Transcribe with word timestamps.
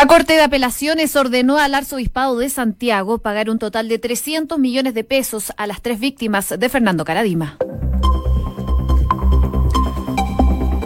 La 0.00 0.06
Corte 0.06 0.32
de 0.32 0.40
Apelaciones 0.40 1.14
ordenó 1.14 1.58
al 1.58 1.74
Arzobispado 1.74 2.38
de 2.38 2.48
Santiago 2.48 3.18
pagar 3.18 3.50
un 3.50 3.58
total 3.58 3.86
de 3.90 3.98
300 3.98 4.58
millones 4.58 4.94
de 4.94 5.04
pesos 5.04 5.52
a 5.58 5.66
las 5.66 5.82
tres 5.82 6.00
víctimas 6.00 6.48
de 6.58 6.68
Fernando 6.70 7.04
Caradima. 7.04 7.58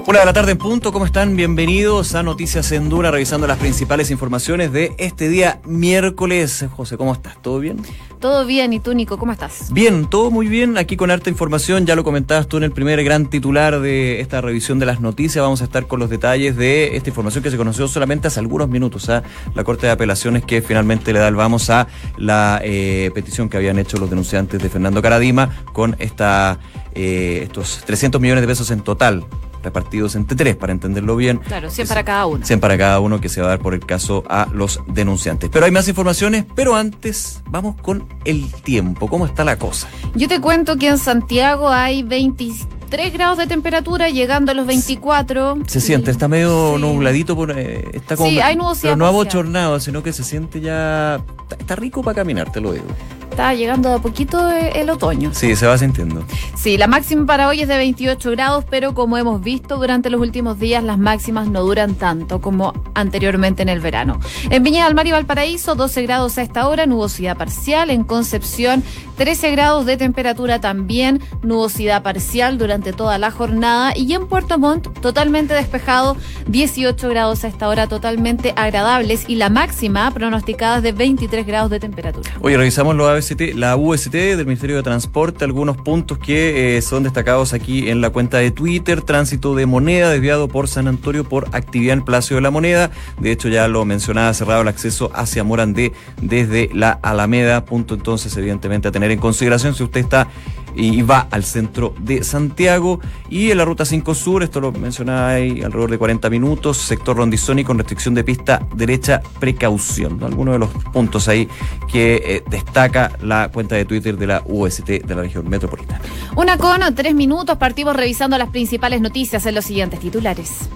Una 0.07 0.21
de 0.21 0.27
la 0.27 0.35
tarde 0.35 0.53
en 0.53 0.59
punto, 0.59 0.93
¿cómo 0.93 1.07
están? 1.07 1.35
Bienvenidos 1.35 2.15
a 2.15 2.23
Noticias 2.23 2.73
en 2.73 2.91
Dura, 2.91 3.11
revisando 3.11 3.47
las 3.47 3.57
principales 3.57 4.11
informaciones 4.11 4.71
de 4.71 4.95
este 4.99 5.31
día 5.31 5.63
miércoles. 5.65 6.67
José, 6.77 6.99
¿cómo 6.99 7.15
estás? 7.15 7.41
¿Todo 7.41 7.59
bien? 7.59 7.79
Todo 8.21 8.45
bien, 8.45 8.75
¿y 8.75 8.81
tú, 8.81 8.93
Nico? 8.93 9.17
¿Cómo 9.17 9.33
estás? 9.33 9.73
Bien, 9.73 10.05
todo 10.11 10.31
muy 10.31 10.47
bien. 10.47 10.77
Aquí 10.77 10.99
con 10.99 11.11
harta 11.11 11.31
información, 11.31 11.87
ya 11.87 11.97
lo 11.97 12.05
comentabas 12.05 12.49
tú 12.49 12.59
en 12.59 12.65
el 12.65 12.73
primer 12.73 13.03
gran 13.03 13.31
titular 13.31 13.81
de 13.81 14.21
esta 14.21 14.43
revisión 14.43 14.79
de 14.79 14.85
las 14.85 15.01
noticias. 15.01 15.43
Vamos 15.43 15.63
a 15.63 15.65
estar 15.65 15.87
con 15.87 16.01
los 16.01 16.11
detalles 16.11 16.55
de 16.55 16.97
esta 16.97 17.09
información 17.09 17.43
que 17.43 17.51
se 17.51 17.57
conoció 17.57 17.89
solamente 17.89 18.29
hace 18.29 18.41
algunos 18.41 18.69
minutos 18.69 19.09
a 19.09 19.23
la 19.55 19.65
Corte 19.65 19.87
de 19.87 19.93
Apelaciones 19.93 20.45
que 20.45 20.61
finalmente 20.61 21.15
le 21.15 21.19
da 21.19 21.29
el 21.29 21.35
vamos 21.35 21.71
a 21.71 21.89
la 22.19 22.61
eh, 22.63 23.11
petición 23.15 23.49
que 23.49 23.57
habían 23.57 23.79
hecho 23.79 23.97
los 23.97 24.11
denunciantes 24.11 24.63
de 24.63 24.69
Fernando 24.69 25.01
Caradima 25.01 25.65
con 25.73 25.97
esta, 25.99 26.59
eh, 26.95 27.41
estos 27.45 27.81
300 27.87 28.21
millones 28.21 28.43
de 28.43 28.49
pesos 28.49 28.71
en 28.71 28.83
total 28.83 29.25
repartidos 29.65 30.15
entre 30.15 30.37
tres, 30.37 30.57
para 30.57 30.73
entenderlo 30.73 31.17
bien. 31.17 31.39
Claro, 31.39 31.71
100 31.71 31.89
para 31.89 32.05
cada 32.05 32.27
uno. 32.27 32.45
100 32.45 32.61
para 32.61 32.79
cada 32.79 33.01
uno 33.01 33.21
que 33.21 33.29
se 33.29 33.41
va 33.41 33.49
a 33.49 33.51
dar 33.51 33.59
por 33.59 33.75
el 33.75 33.85
caso 33.85 34.23
a 34.29 34.47
los 34.53 34.81
denunciantes. 34.87 35.51
Pero 35.51 35.65
hay 35.67 35.73
más 35.73 35.89
informaciones, 35.89 36.45
pero 36.55 36.77
antes 36.77 37.43
vamos 37.49 37.77
con 37.81 38.07
el 38.25 38.53
tiempo. 38.53 39.09
¿Cómo 39.09 39.27
está 39.27 39.45
la 39.45 39.59
cosa? 39.59 39.89
Yo 40.15 40.29
te 40.29 40.41
cuento 40.41 40.77
que 40.77 40.89
en 40.89 40.99
Santiago 40.99 41.69
hay 41.71 42.03
23 42.03 43.13
grados 43.13 43.39
de 43.39 43.47
temperatura, 43.47 44.11
llegando 44.11 44.53
a 44.53 44.55
los 44.55 44.67
24. 44.67 45.59
Se 45.67 45.81
siente, 45.81 46.11
está 46.11 46.29
medio 46.29 46.77
nubladito, 46.79 47.35
por, 47.35 47.51
eh, 47.57 47.89
está 47.93 48.17
como, 48.17 48.31
sí, 48.31 48.41
hay 48.41 48.57
nubosidad 48.57 48.91
pero 48.93 48.97
no 48.97 49.07
abochornado, 49.07 49.81
sino 49.81 50.03
que 50.03 50.13
se 50.13 50.23
siente 50.25 50.61
ya... 50.61 51.21
Está, 51.43 51.57
está 51.57 51.77
rico 51.77 52.03
para 52.03 52.15
caminar, 52.15 52.53
te 52.53 52.61
lo 52.61 52.73
digo. 52.73 52.87
Está 53.35 53.53
llegando 53.53 53.89
de 53.89 53.97
a 53.97 53.99
poquito 53.99 54.49
el 54.49 54.89
otoño. 54.91 55.35
Sí, 55.35 55.57
se 55.57 55.67
va 55.67 55.77
sintiendo. 55.77 56.23
Sí, 56.55 56.79
la 56.79 56.87
máxima 56.87 57.27
para 57.27 57.49
hoy 57.49 57.63
es 57.63 57.67
de 57.67 57.77
28 57.77 58.31
grados, 58.31 58.65
pero 58.71 58.95
como 58.95 59.19
hemos 59.19 59.41
visto 59.41 59.77
durante 59.77 60.09
los 60.09 60.21
últimos 60.21 60.61
días, 60.61 60.85
las 60.85 60.99
máximas 60.99 61.49
no 61.49 61.65
duran 61.65 61.97
tanto 61.97 62.41
como 62.41 62.73
anteriormente 62.95 63.63
en 63.63 63.71
el 63.71 63.81
verano. 63.81 64.21
En 64.51 64.63
Viña 64.63 64.85
del 64.85 64.95
Mar 64.95 65.09
y 65.09 65.11
Valparaíso, 65.11 65.75
12 65.75 66.03
grados 66.03 66.39
a 66.39 66.43
esta 66.43 66.69
hora, 66.69 66.87
nubosidad 66.87 67.37
parcial. 67.37 67.91
En 67.91 68.05
Concepción, 68.05 68.85
13 69.17 69.51
grados 69.51 69.85
de 69.85 69.97
temperatura 69.97 70.61
también, 70.61 71.21
nubosidad 71.43 72.05
parcial 72.05 72.57
durante 72.57 72.93
toda 72.93 73.19
la 73.19 73.33
jornada. 73.33 73.95
Y 73.97 74.13
en 74.13 74.29
Puerto 74.29 74.61
Montt, 74.61 75.01
totalmente 75.01 75.55
despejado, 75.55 76.17
18 76.47 77.09
grados 77.09 77.43
a 77.43 77.49
esta 77.49 77.69
hora, 77.69 77.89
totalmente 77.89 78.53
agradables. 78.55 79.25
Y 79.29 79.35
la 79.35 79.51
máxima 79.51 80.09
pronosticada 80.13 80.77
es 80.77 80.83
de 80.85 80.93
23 80.93 81.45
grados 81.45 81.71
de 81.71 81.81
temperatura. 81.81 82.31
Oye, 82.41 82.57
revisamos 82.57 82.95
los 82.95 83.09
La 83.55 83.77
UST 83.77 84.13
del 84.13 84.45
Ministerio 84.45 84.77
de 84.77 84.83
Transporte, 84.83 85.45
algunos 85.45 85.79
puntos 85.79 86.19
que 86.19 86.77
eh, 86.77 86.83
son 86.83 87.05
destacados 87.05 87.55
aquí 87.55 87.89
en 87.89 88.03
la 88.03 88.11
cuenta 88.11 88.37
de 88.37 88.51
Twitter, 88.51 89.01
tránsito 89.01 89.55
de 89.55 89.65
moneda 89.65 90.11
desviado 90.11 90.47
por 90.47 90.69
San 90.69 90.89
Antonio 90.89 91.25
por 91.25 91.49
actividad 91.53 91.95
en 91.95 92.05
Palacio 92.05 92.37
de 92.37 92.43
la 92.43 92.51
Moneda, 92.51 92.91
de 93.19 93.33
hecho 93.33 93.49
ya 93.49 93.67
lo 93.67 93.87
mencionaba, 93.87 94.35
cerrado 94.35 94.61
el 94.61 94.69
acceso 94.69 95.11
hacia 95.15 95.43
Morandé 95.43 95.93
desde 96.21 96.69
la 96.75 96.91
Alameda, 97.03 97.65
punto 97.65 97.95
entonces 97.95 98.37
evidentemente 98.37 98.89
a 98.89 98.93
tener 98.93 99.11
en 99.11 99.19
consideración 99.19 99.75
si 99.75 99.85
usted 99.85 100.01
está 100.01 100.29
y 100.75 101.03
va 101.03 101.29
al 101.31 101.45
centro 101.45 101.95
de 101.99 102.25
Santiago. 102.25 103.01
Y 103.29 103.51
en 103.51 103.59
la 103.59 103.65
ruta 103.65 103.85
5 103.85 104.15
Sur, 104.15 104.43
esto 104.43 104.61
lo 104.61 104.73
mencionaba 104.73 105.31
ahí, 105.31 105.63
alrededor 105.63 105.91
de 105.91 105.99
40 105.99 106.31
minutos, 106.31 106.77
sector 106.77 107.17
Rondizoni 107.17 107.65
con 107.65 107.79
restricción 107.79 108.15
de 108.15 108.25
pista 108.25 108.67
derecha, 108.75 109.21
precaución. 109.39 110.19
¿no? 110.19 110.27
Algunos 110.27 110.55
de 110.55 110.59
los 110.59 110.71
puntos 110.93 111.29
ahí 111.29 111.49
que 111.91 112.23
eh, 112.25 112.45
destaca 112.49 113.13
la 113.23 113.51
cuenta 113.53 113.77
de 113.77 113.85
Twitter 113.85 114.17
de 114.17 114.27
la 114.27 114.43
UST 114.47 114.87
de 114.87 115.15
la 115.15 115.23
región 115.23 115.49
metropolitana. 115.49 116.01
Una 116.37 116.59
con 116.59 116.95
tres 116.95 117.15
minutos, 117.15 117.57
partimos 117.59 117.97
revisando 117.97 118.37
las 118.39 118.51
principales 118.51 119.01
noticias 119.01 119.47
en 119.47 119.55
los 119.55 119.65
siguientes 119.65 120.01
titulares. 120.01 120.69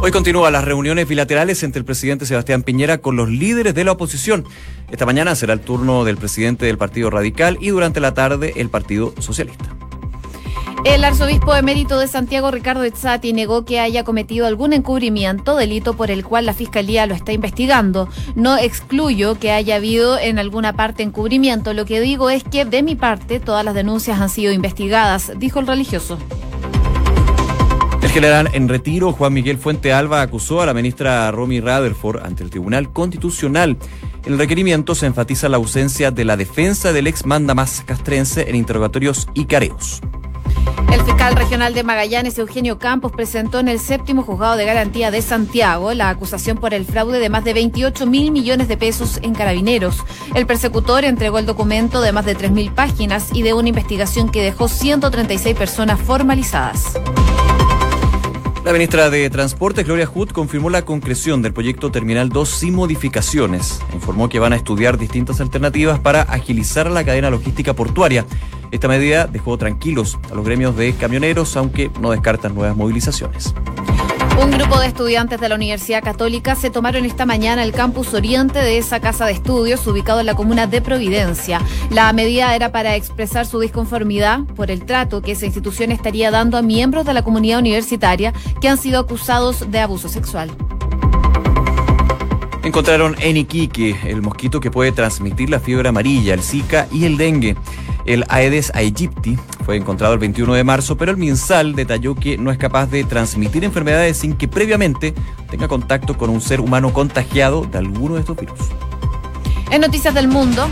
Hoy 0.00 0.12
continúan 0.12 0.52
las 0.52 0.64
reuniones 0.64 1.08
bilaterales 1.08 1.64
entre 1.64 1.80
el 1.80 1.84
presidente 1.84 2.24
Sebastián 2.24 2.62
Piñera 2.62 2.98
con 2.98 3.16
los 3.16 3.28
líderes 3.28 3.74
de 3.74 3.82
la 3.82 3.92
oposición. 3.92 4.44
Esta 4.92 5.04
mañana 5.04 5.34
será 5.34 5.52
el 5.54 5.60
turno 5.60 6.04
del 6.04 6.16
presidente 6.16 6.66
del 6.66 6.78
Partido 6.78 7.10
Radical 7.10 7.58
y 7.60 7.70
durante 7.70 7.98
la 7.98 8.14
tarde 8.14 8.52
el 8.56 8.70
Partido 8.70 9.12
Socialista. 9.18 9.74
El 10.84 11.02
arzobispo 11.02 11.52
emérito 11.56 11.98
de 11.98 12.06
Santiago, 12.06 12.52
Ricardo 12.52 12.84
Ezzati, 12.84 13.32
negó 13.32 13.64
que 13.64 13.80
haya 13.80 14.04
cometido 14.04 14.46
algún 14.46 14.72
encubrimiento, 14.72 15.56
delito 15.56 15.94
por 15.94 16.12
el 16.12 16.24
cual 16.24 16.46
la 16.46 16.54
Fiscalía 16.54 17.04
lo 17.06 17.14
está 17.14 17.32
investigando. 17.32 18.08
No 18.36 18.56
excluyo 18.56 19.36
que 19.40 19.50
haya 19.50 19.74
habido 19.74 20.16
en 20.16 20.38
alguna 20.38 20.74
parte 20.74 21.02
encubrimiento. 21.02 21.74
Lo 21.74 21.84
que 21.84 22.00
digo 22.00 22.30
es 22.30 22.44
que, 22.44 22.64
de 22.64 22.84
mi 22.84 22.94
parte, 22.94 23.40
todas 23.40 23.64
las 23.64 23.74
denuncias 23.74 24.20
han 24.20 24.30
sido 24.30 24.52
investigadas, 24.52 25.32
dijo 25.36 25.58
el 25.58 25.66
religioso. 25.66 26.18
El 28.00 28.10
general 28.10 28.48
en 28.52 28.68
retiro, 28.68 29.12
Juan 29.12 29.32
Miguel 29.32 29.58
Fuente 29.58 29.92
Alba, 29.92 30.22
acusó 30.22 30.62
a 30.62 30.66
la 30.66 30.74
ministra 30.74 31.30
Romy 31.30 31.60
Rutherford 31.60 32.24
ante 32.24 32.44
el 32.44 32.50
Tribunal 32.50 32.92
Constitucional. 32.92 33.76
En 34.24 34.32
el 34.34 34.38
requerimiento 34.38 34.94
se 34.94 35.06
enfatiza 35.06 35.48
la 35.48 35.56
ausencia 35.56 36.10
de 36.10 36.24
la 36.24 36.36
defensa 36.36 36.92
del 36.92 37.06
ex 37.06 37.26
mandamás 37.26 37.82
castrense 37.84 38.48
en 38.48 38.56
interrogatorios 38.56 39.28
y 39.34 39.46
careos. 39.46 40.00
El 40.92 41.02
fiscal 41.02 41.36
regional 41.36 41.74
de 41.74 41.82
Magallanes, 41.82 42.38
Eugenio 42.38 42.78
Campos, 42.78 43.12
presentó 43.12 43.58
en 43.58 43.68
el 43.68 43.78
séptimo 43.78 44.22
juzgado 44.22 44.56
de 44.56 44.64
garantía 44.64 45.10
de 45.10 45.20
Santiago 45.20 45.92
la 45.92 46.08
acusación 46.08 46.56
por 46.56 46.72
el 46.72 46.86
fraude 46.86 47.18
de 47.18 47.28
más 47.28 47.44
de 47.44 47.52
28 47.52 48.06
mil 48.06 48.30
millones 48.30 48.68
de 48.68 48.76
pesos 48.76 49.18
en 49.22 49.34
carabineros. 49.34 50.04
El 50.34 50.46
persecutor 50.46 51.04
entregó 51.04 51.38
el 51.38 51.46
documento 51.46 52.00
de 52.00 52.12
más 52.12 52.24
de 52.24 52.34
3 52.34 52.52
mil 52.52 52.72
páginas 52.72 53.28
y 53.34 53.42
de 53.42 53.52
una 53.52 53.68
investigación 53.68 54.30
que 54.30 54.42
dejó 54.42 54.68
136 54.68 55.56
personas 55.56 56.00
formalizadas. 56.00 56.94
La 58.68 58.74
ministra 58.74 59.08
de 59.08 59.30
Transporte, 59.30 59.82
Gloria 59.82 60.06
Hood, 60.06 60.28
confirmó 60.28 60.68
la 60.68 60.84
concreción 60.84 61.40
del 61.40 61.54
proyecto 61.54 61.90
Terminal 61.90 62.28
2 62.28 62.46
sin 62.46 62.74
modificaciones. 62.74 63.80
Informó 63.94 64.28
que 64.28 64.40
van 64.40 64.52
a 64.52 64.56
estudiar 64.56 64.98
distintas 64.98 65.40
alternativas 65.40 66.00
para 66.00 66.20
agilizar 66.20 66.90
la 66.90 67.02
cadena 67.02 67.30
logística 67.30 67.72
portuaria. 67.72 68.26
Esta 68.70 68.86
medida 68.86 69.26
dejó 69.26 69.56
tranquilos 69.56 70.18
a 70.30 70.34
los 70.34 70.44
gremios 70.44 70.76
de 70.76 70.92
camioneros, 70.92 71.56
aunque 71.56 71.90
no 71.98 72.10
descartan 72.10 72.54
nuevas 72.54 72.76
movilizaciones. 72.76 73.54
Un 74.40 74.52
grupo 74.52 74.78
de 74.78 74.86
estudiantes 74.86 75.40
de 75.40 75.48
la 75.48 75.56
Universidad 75.56 76.02
Católica 76.02 76.54
se 76.54 76.70
tomaron 76.70 77.04
esta 77.04 77.26
mañana 77.26 77.64
el 77.64 77.72
campus 77.72 78.14
oriente 78.14 78.60
de 78.60 78.78
esa 78.78 79.00
casa 79.00 79.26
de 79.26 79.32
estudios 79.32 79.84
ubicado 79.86 80.20
en 80.20 80.26
la 80.26 80.34
comuna 80.34 80.68
de 80.68 80.80
Providencia. 80.80 81.60
La 81.90 82.12
medida 82.12 82.54
era 82.54 82.70
para 82.70 82.94
expresar 82.94 83.46
su 83.46 83.58
disconformidad 83.58 84.44
por 84.54 84.70
el 84.70 84.84
trato 84.84 85.22
que 85.22 85.32
esa 85.32 85.46
institución 85.46 85.90
estaría 85.90 86.30
dando 86.30 86.56
a 86.56 86.62
miembros 86.62 87.04
de 87.04 87.14
la 87.14 87.22
comunidad 87.22 87.58
universitaria 87.58 88.32
que 88.60 88.68
han 88.68 88.78
sido 88.78 89.00
acusados 89.00 89.70
de 89.72 89.80
abuso 89.80 90.08
sexual. 90.08 90.50
Encontraron 92.62 93.16
en 93.20 93.38
Iquique 93.38 93.96
el 94.04 94.22
mosquito 94.22 94.60
que 94.60 94.70
puede 94.70 94.92
transmitir 94.92 95.50
la 95.50 95.58
fiebre 95.58 95.88
amarilla, 95.88 96.34
el 96.34 96.42
Zika 96.42 96.86
y 96.92 97.06
el 97.06 97.16
dengue. 97.16 97.56
El 98.08 98.24
Aedes 98.30 98.72
aegypti 98.74 99.36
fue 99.66 99.76
encontrado 99.76 100.14
el 100.14 100.18
21 100.18 100.54
de 100.54 100.64
marzo, 100.64 100.96
pero 100.96 101.10
el 101.10 101.18
MinSal 101.18 101.74
detalló 101.74 102.14
que 102.14 102.38
no 102.38 102.50
es 102.50 102.56
capaz 102.56 102.86
de 102.86 103.04
transmitir 103.04 103.64
enfermedades 103.64 104.16
sin 104.16 104.32
que 104.32 104.48
previamente 104.48 105.12
tenga 105.50 105.68
contacto 105.68 106.16
con 106.16 106.30
un 106.30 106.40
ser 106.40 106.62
humano 106.62 106.94
contagiado 106.94 107.66
de 107.66 107.76
alguno 107.76 108.14
de 108.14 108.20
estos 108.20 108.38
virus. 108.38 108.60
En 109.70 109.82
Noticias 109.82 110.14
del 110.14 110.26
Mundo, 110.26 110.66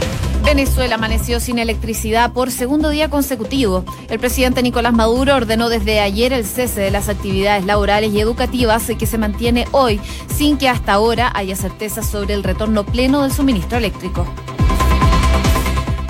Venezuela 0.46 0.94
amaneció 0.94 1.38
sin 1.38 1.58
electricidad 1.58 2.32
por 2.32 2.50
segundo 2.50 2.88
día 2.88 3.10
consecutivo. 3.10 3.84
El 4.08 4.18
presidente 4.18 4.62
Nicolás 4.62 4.94
Maduro 4.94 5.36
ordenó 5.36 5.68
desde 5.68 6.00
ayer 6.00 6.32
el 6.32 6.46
cese 6.46 6.80
de 6.80 6.90
las 6.90 7.10
actividades 7.10 7.66
laborales 7.66 8.14
y 8.14 8.20
educativas 8.20 8.90
que 8.98 9.06
se 9.06 9.18
mantiene 9.18 9.66
hoy, 9.72 10.00
sin 10.34 10.56
que 10.56 10.70
hasta 10.70 10.94
ahora 10.94 11.30
haya 11.34 11.54
certeza 11.54 12.02
sobre 12.02 12.32
el 12.32 12.42
retorno 12.42 12.86
pleno 12.86 13.24
del 13.24 13.32
suministro 13.32 13.76
eléctrico. 13.76 14.26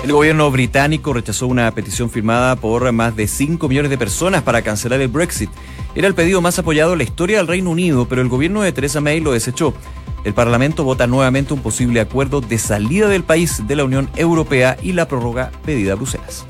El 0.07 0.13
gobierno 0.13 0.49
británico 0.49 1.11
rechazó 1.11 1.47
una 1.47 1.69
petición 1.71 2.09
firmada 2.09 2.55
por 2.55 2.89
más 2.93 3.13
de 3.17 3.27
5 3.27 3.67
millones 3.67 3.91
de 3.91 3.97
personas 3.97 4.41
para 4.41 4.61
cancelar 4.61 5.01
el 5.01 5.09
Brexit. 5.09 5.49
Era 5.95 6.07
el 6.07 6.15
pedido 6.15 6.39
más 6.39 6.57
apoyado 6.57 6.93
en 6.93 6.99
la 6.99 7.03
historia 7.03 7.39
del 7.39 7.47
Reino 7.47 7.71
Unido, 7.71 8.07
pero 8.07 8.21
el 8.21 8.29
gobierno 8.29 8.61
de 8.61 8.71
Theresa 8.71 9.01
May 9.01 9.19
lo 9.19 9.33
desechó. 9.33 9.73
El 10.23 10.33
Parlamento 10.33 10.85
vota 10.85 11.07
nuevamente 11.07 11.53
un 11.53 11.59
posible 11.59 11.99
acuerdo 11.99 12.39
de 12.39 12.57
salida 12.57 13.09
del 13.09 13.25
país 13.25 13.67
de 13.67 13.75
la 13.75 13.83
Unión 13.83 14.09
Europea 14.15 14.77
y 14.81 14.93
la 14.93 15.09
prórroga 15.09 15.51
pedida 15.65 15.91
a 15.91 15.95
Bruselas. 15.97 16.45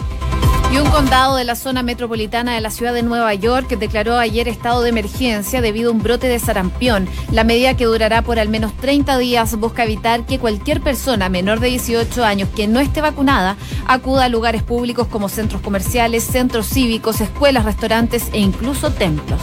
Y 0.71 0.77
un 0.77 0.89
condado 0.89 1.37
de 1.37 1.45
la 1.45 1.55
zona 1.55 1.81
metropolitana 1.81 2.53
de 2.53 2.61
la 2.61 2.71
ciudad 2.71 2.93
de 2.93 3.01
Nueva 3.01 3.33
York 3.33 3.69
declaró 3.77 4.17
ayer 4.17 4.49
estado 4.49 4.81
de 4.81 4.89
emergencia 4.89 5.61
debido 5.61 5.89
a 5.89 5.93
un 5.93 6.03
brote 6.03 6.27
de 6.27 6.39
sarampión. 6.39 7.07
La 7.31 7.45
medida 7.45 7.77
que 7.77 7.85
durará 7.85 8.21
por 8.21 8.37
al 8.37 8.49
menos 8.49 8.75
30 8.77 9.17
días 9.17 9.55
busca 9.55 9.85
evitar 9.85 10.25
que 10.25 10.39
cualquier 10.39 10.81
persona 10.81 11.29
menor 11.29 11.61
de 11.61 11.69
18 11.69 12.23
años 12.23 12.49
que 12.53 12.67
no 12.67 12.81
esté 12.81 12.99
vacunada 12.99 13.55
acuda 13.87 14.25
a 14.25 14.29
lugares 14.29 14.61
públicos 14.61 15.07
como 15.07 15.29
centros 15.29 15.61
comerciales, 15.61 16.25
centros 16.25 16.67
cívicos, 16.67 17.21
escuelas, 17.21 17.63
restaurantes 17.63 18.27
e 18.33 18.39
incluso 18.39 18.91
templos. 18.91 19.41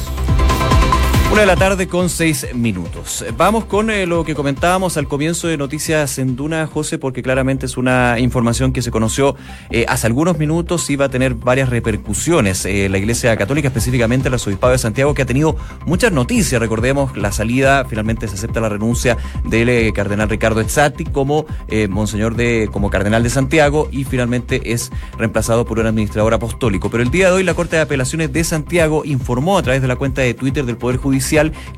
Una 1.30 1.40
de 1.40 1.46
la 1.46 1.56
tarde 1.56 1.88
con 1.88 2.08
seis 2.08 2.46
minutos. 2.54 3.24
Vamos 3.36 3.64
con 3.64 3.90
eh, 3.90 4.06
lo 4.06 4.24
que 4.24 4.36
comentábamos 4.36 4.96
al 4.96 5.08
comienzo 5.08 5.48
de 5.48 5.56
Noticias 5.56 6.18
en 6.18 6.36
Duna, 6.36 6.68
José, 6.68 6.96
porque 6.96 7.24
claramente 7.24 7.66
es 7.66 7.76
una 7.76 8.20
información 8.20 8.72
que 8.72 8.82
se 8.82 8.92
conoció 8.92 9.34
eh, 9.70 9.84
hace 9.88 10.06
algunos 10.06 10.38
minutos 10.38 10.88
y 10.90 10.96
va 10.96 11.06
a 11.06 11.08
tener 11.08 11.34
varias 11.34 11.70
repercusiones. 11.70 12.64
Eh, 12.66 12.88
la 12.88 12.98
Iglesia 12.98 13.36
Católica, 13.36 13.66
específicamente 13.66 14.28
el 14.28 14.34
Arzobispado 14.34 14.72
de 14.72 14.78
Santiago, 14.78 15.12
que 15.12 15.22
ha 15.22 15.26
tenido 15.26 15.56
muchas 15.86 16.12
noticias. 16.12 16.60
Recordemos 16.60 17.16
la 17.16 17.32
salida, 17.32 17.84
finalmente 17.84 18.28
se 18.28 18.34
acepta 18.34 18.60
la 18.60 18.68
renuncia 18.68 19.16
del 19.44 19.92
cardenal 19.92 20.28
Ricardo 20.28 20.60
Ezzati 20.60 21.04
como 21.04 21.46
monseñor 21.88 22.36
de, 22.36 22.68
como 22.70 22.90
cardenal 22.90 23.24
de 23.24 23.30
Santiago 23.30 23.88
y 23.90 24.04
finalmente 24.04 24.72
es 24.72 24.92
reemplazado 25.18 25.64
por 25.64 25.80
un 25.80 25.86
administrador 25.86 26.34
apostólico. 26.34 26.90
Pero 26.90 27.02
el 27.02 27.10
día 27.10 27.26
de 27.26 27.32
hoy 27.32 27.42
la 27.42 27.54
Corte 27.54 27.74
de 27.76 27.82
Apelaciones 27.82 28.32
de 28.32 28.44
Santiago 28.44 29.04
informó 29.04 29.58
a 29.58 29.62
través 29.62 29.82
de 29.82 29.88
la 29.88 29.96
cuenta 29.96 30.22
de 30.22 30.34
Twitter 30.34 30.64
del 30.64 30.76
Poder 30.76 30.98
Judicial 30.98 31.13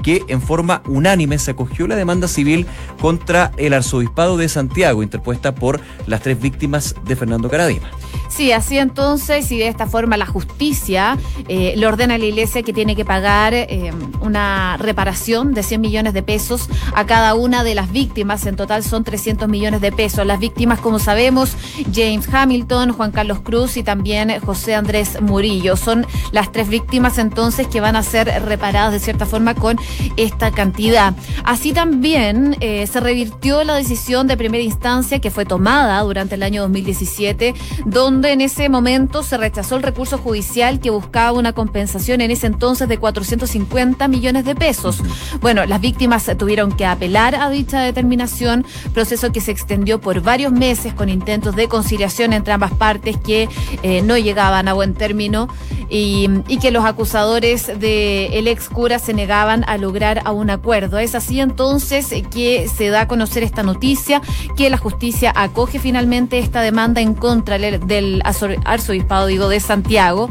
que 0.02 0.22
en 0.28 0.40
forma 0.40 0.82
unánime 0.86 1.38
se 1.38 1.52
acogió 1.52 1.86
la 1.86 1.96
demanda 1.96 2.28
civil 2.28 2.66
contra 3.00 3.52
el 3.56 3.74
arzobispado 3.74 4.36
de 4.36 4.48
Santiago, 4.48 5.02
interpuesta 5.02 5.54
por 5.54 5.80
las 6.06 6.22
tres 6.22 6.40
víctimas 6.40 6.94
de 7.04 7.16
Fernando 7.16 7.48
Caradima. 7.48 7.90
Sí, 8.28 8.52
así 8.52 8.76
entonces, 8.78 9.50
y 9.52 9.58
de 9.58 9.68
esta 9.68 9.86
forma 9.86 10.16
la 10.16 10.26
justicia 10.26 11.16
eh, 11.48 11.74
le 11.76 11.86
ordena 11.86 12.14
a 12.14 12.18
la 12.18 12.24
iglesia 12.24 12.62
que 12.62 12.72
tiene 12.72 12.96
que 12.96 13.04
pagar 13.04 13.54
eh, 13.54 13.92
una 14.20 14.76
reparación 14.78 15.54
de 15.54 15.62
100 15.62 15.80
millones 15.80 16.12
de 16.12 16.22
pesos 16.22 16.68
a 16.94 17.06
cada 17.06 17.34
una 17.34 17.64
de 17.64 17.74
las 17.74 17.92
víctimas. 17.92 18.44
En 18.46 18.56
total 18.56 18.82
son 18.82 19.04
300 19.04 19.48
millones 19.48 19.80
de 19.80 19.92
pesos. 19.92 20.26
Las 20.26 20.40
víctimas, 20.40 20.80
como 20.80 20.98
sabemos, 20.98 21.56
James 21.94 22.28
Hamilton, 22.32 22.92
Juan 22.92 23.12
Carlos 23.12 23.40
Cruz 23.40 23.76
y 23.76 23.82
también 23.82 24.38
José 24.40 24.74
Andrés 24.74 25.20
Murillo. 25.20 25.76
Son 25.76 26.06
las 26.32 26.52
tres 26.52 26.68
víctimas 26.68 27.18
entonces 27.18 27.66
que 27.68 27.80
van 27.80 27.96
a 27.96 28.02
ser 28.02 28.26
reparadas 28.44 28.92
de 28.92 29.00
cierta 29.00 29.25
forma 29.26 29.54
con 29.54 29.78
esta 30.16 30.50
cantidad. 30.50 31.14
Así 31.44 31.72
también 31.72 32.56
eh, 32.60 32.86
se 32.86 33.00
revirtió 33.00 33.64
la 33.64 33.74
decisión 33.74 34.26
de 34.26 34.36
primera 34.36 34.62
instancia 34.62 35.18
que 35.18 35.30
fue 35.30 35.44
tomada 35.44 36.00
durante 36.00 36.36
el 36.36 36.42
año 36.42 36.62
2017, 36.62 37.54
donde 37.84 38.32
en 38.32 38.40
ese 38.40 38.68
momento 38.68 39.22
se 39.22 39.36
rechazó 39.36 39.76
el 39.76 39.82
recurso 39.82 40.18
judicial 40.18 40.80
que 40.80 40.90
buscaba 40.90 41.32
una 41.32 41.52
compensación 41.52 42.20
en 42.20 42.30
ese 42.30 42.46
entonces 42.46 42.88
de 42.88 42.98
450 42.98 44.08
millones 44.08 44.44
de 44.44 44.54
pesos. 44.54 45.02
Bueno, 45.40 45.66
las 45.66 45.80
víctimas 45.80 46.30
tuvieron 46.38 46.72
que 46.72 46.86
apelar 46.86 47.34
a 47.34 47.50
dicha 47.50 47.80
determinación, 47.80 48.64
proceso 48.94 49.32
que 49.32 49.40
se 49.40 49.52
extendió 49.52 50.00
por 50.00 50.20
varios 50.20 50.52
meses 50.52 50.94
con 50.94 51.08
intentos 51.08 51.56
de 51.56 51.68
conciliación 51.68 52.32
entre 52.32 52.52
ambas 52.52 52.72
partes 52.72 53.16
que 53.16 53.48
eh, 53.82 54.02
no 54.02 54.16
llegaban 54.16 54.68
a 54.68 54.72
buen 54.72 54.94
término 54.94 55.48
y, 55.88 56.28
que 56.60 56.70
los 56.70 56.84
acusadores 56.84 57.66
del 57.66 58.48
ex 58.48 58.68
cura 58.70 58.98
se 58.98 59.12
negaban 59.16 59.64
a 59.66 59.78
lograr 59.78 60.22
a 60.24 60.32
un 60.32 60.50
acuerdo. 60.50 60.98
Es 60.98 61.14
así 61.14 61.40
entonces 61.40 62.12
que 62.30 62.68
se 62.68 62.90
da 62.90 63.02
a 63.02 63.08
conocer 63.08 63.42
esta 63.42 63.62
noticia, 63.62 64.22
que 64.56 64.70
la 64.70 64.76
justicia 64.76 65.32
acoge 65.34 65.78
finalmente 65.78 66.38
esta 66.38 66.60
demanda 66.60 67.00
en 67.00 67.14
contra 67.14 67.58
del 67.58 68.22
arzobispado, 68.64 69.26
digo, 69.26 69.48
de 69.48 69.58
Santiago 69.60 70.28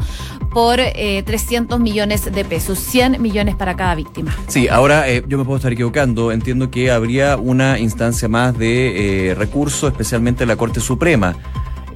por 0.56 0.78
300 0.78 1.78
eh, 1.78 1.82
millones 1.82 2.32
de 2.32 2.44
pesos, 2.44 2.78
100 2.78 3.20
millones 3.20 3.56
para 3.56 3.76
cada 3.76 3.94
víctima. 3.94 4.34
Sí, 4.46 4.68
ahora 4.68 5.06
eh, 5.06 5.22
yo 5.28 5.36
me 5.36 5.44
puedo 5.44 5.58
estar 5.58 5.70
equivocando, 5.70 6.32
entiendo 6.32 6.70
que 6.70 6.90
habría 6.90 7.36
una 7.36 7.78
instancia 7.78 8.26
más 8.26 8.56
de 8.56 9.30
eh, 9.30 9.34
recurso, 9.34 9.86
especialmente 9.86 10.44
en 10.44 10.48
la 10.48 10.56
Corte 10.56 10.80
Suprema. 10.80 11.36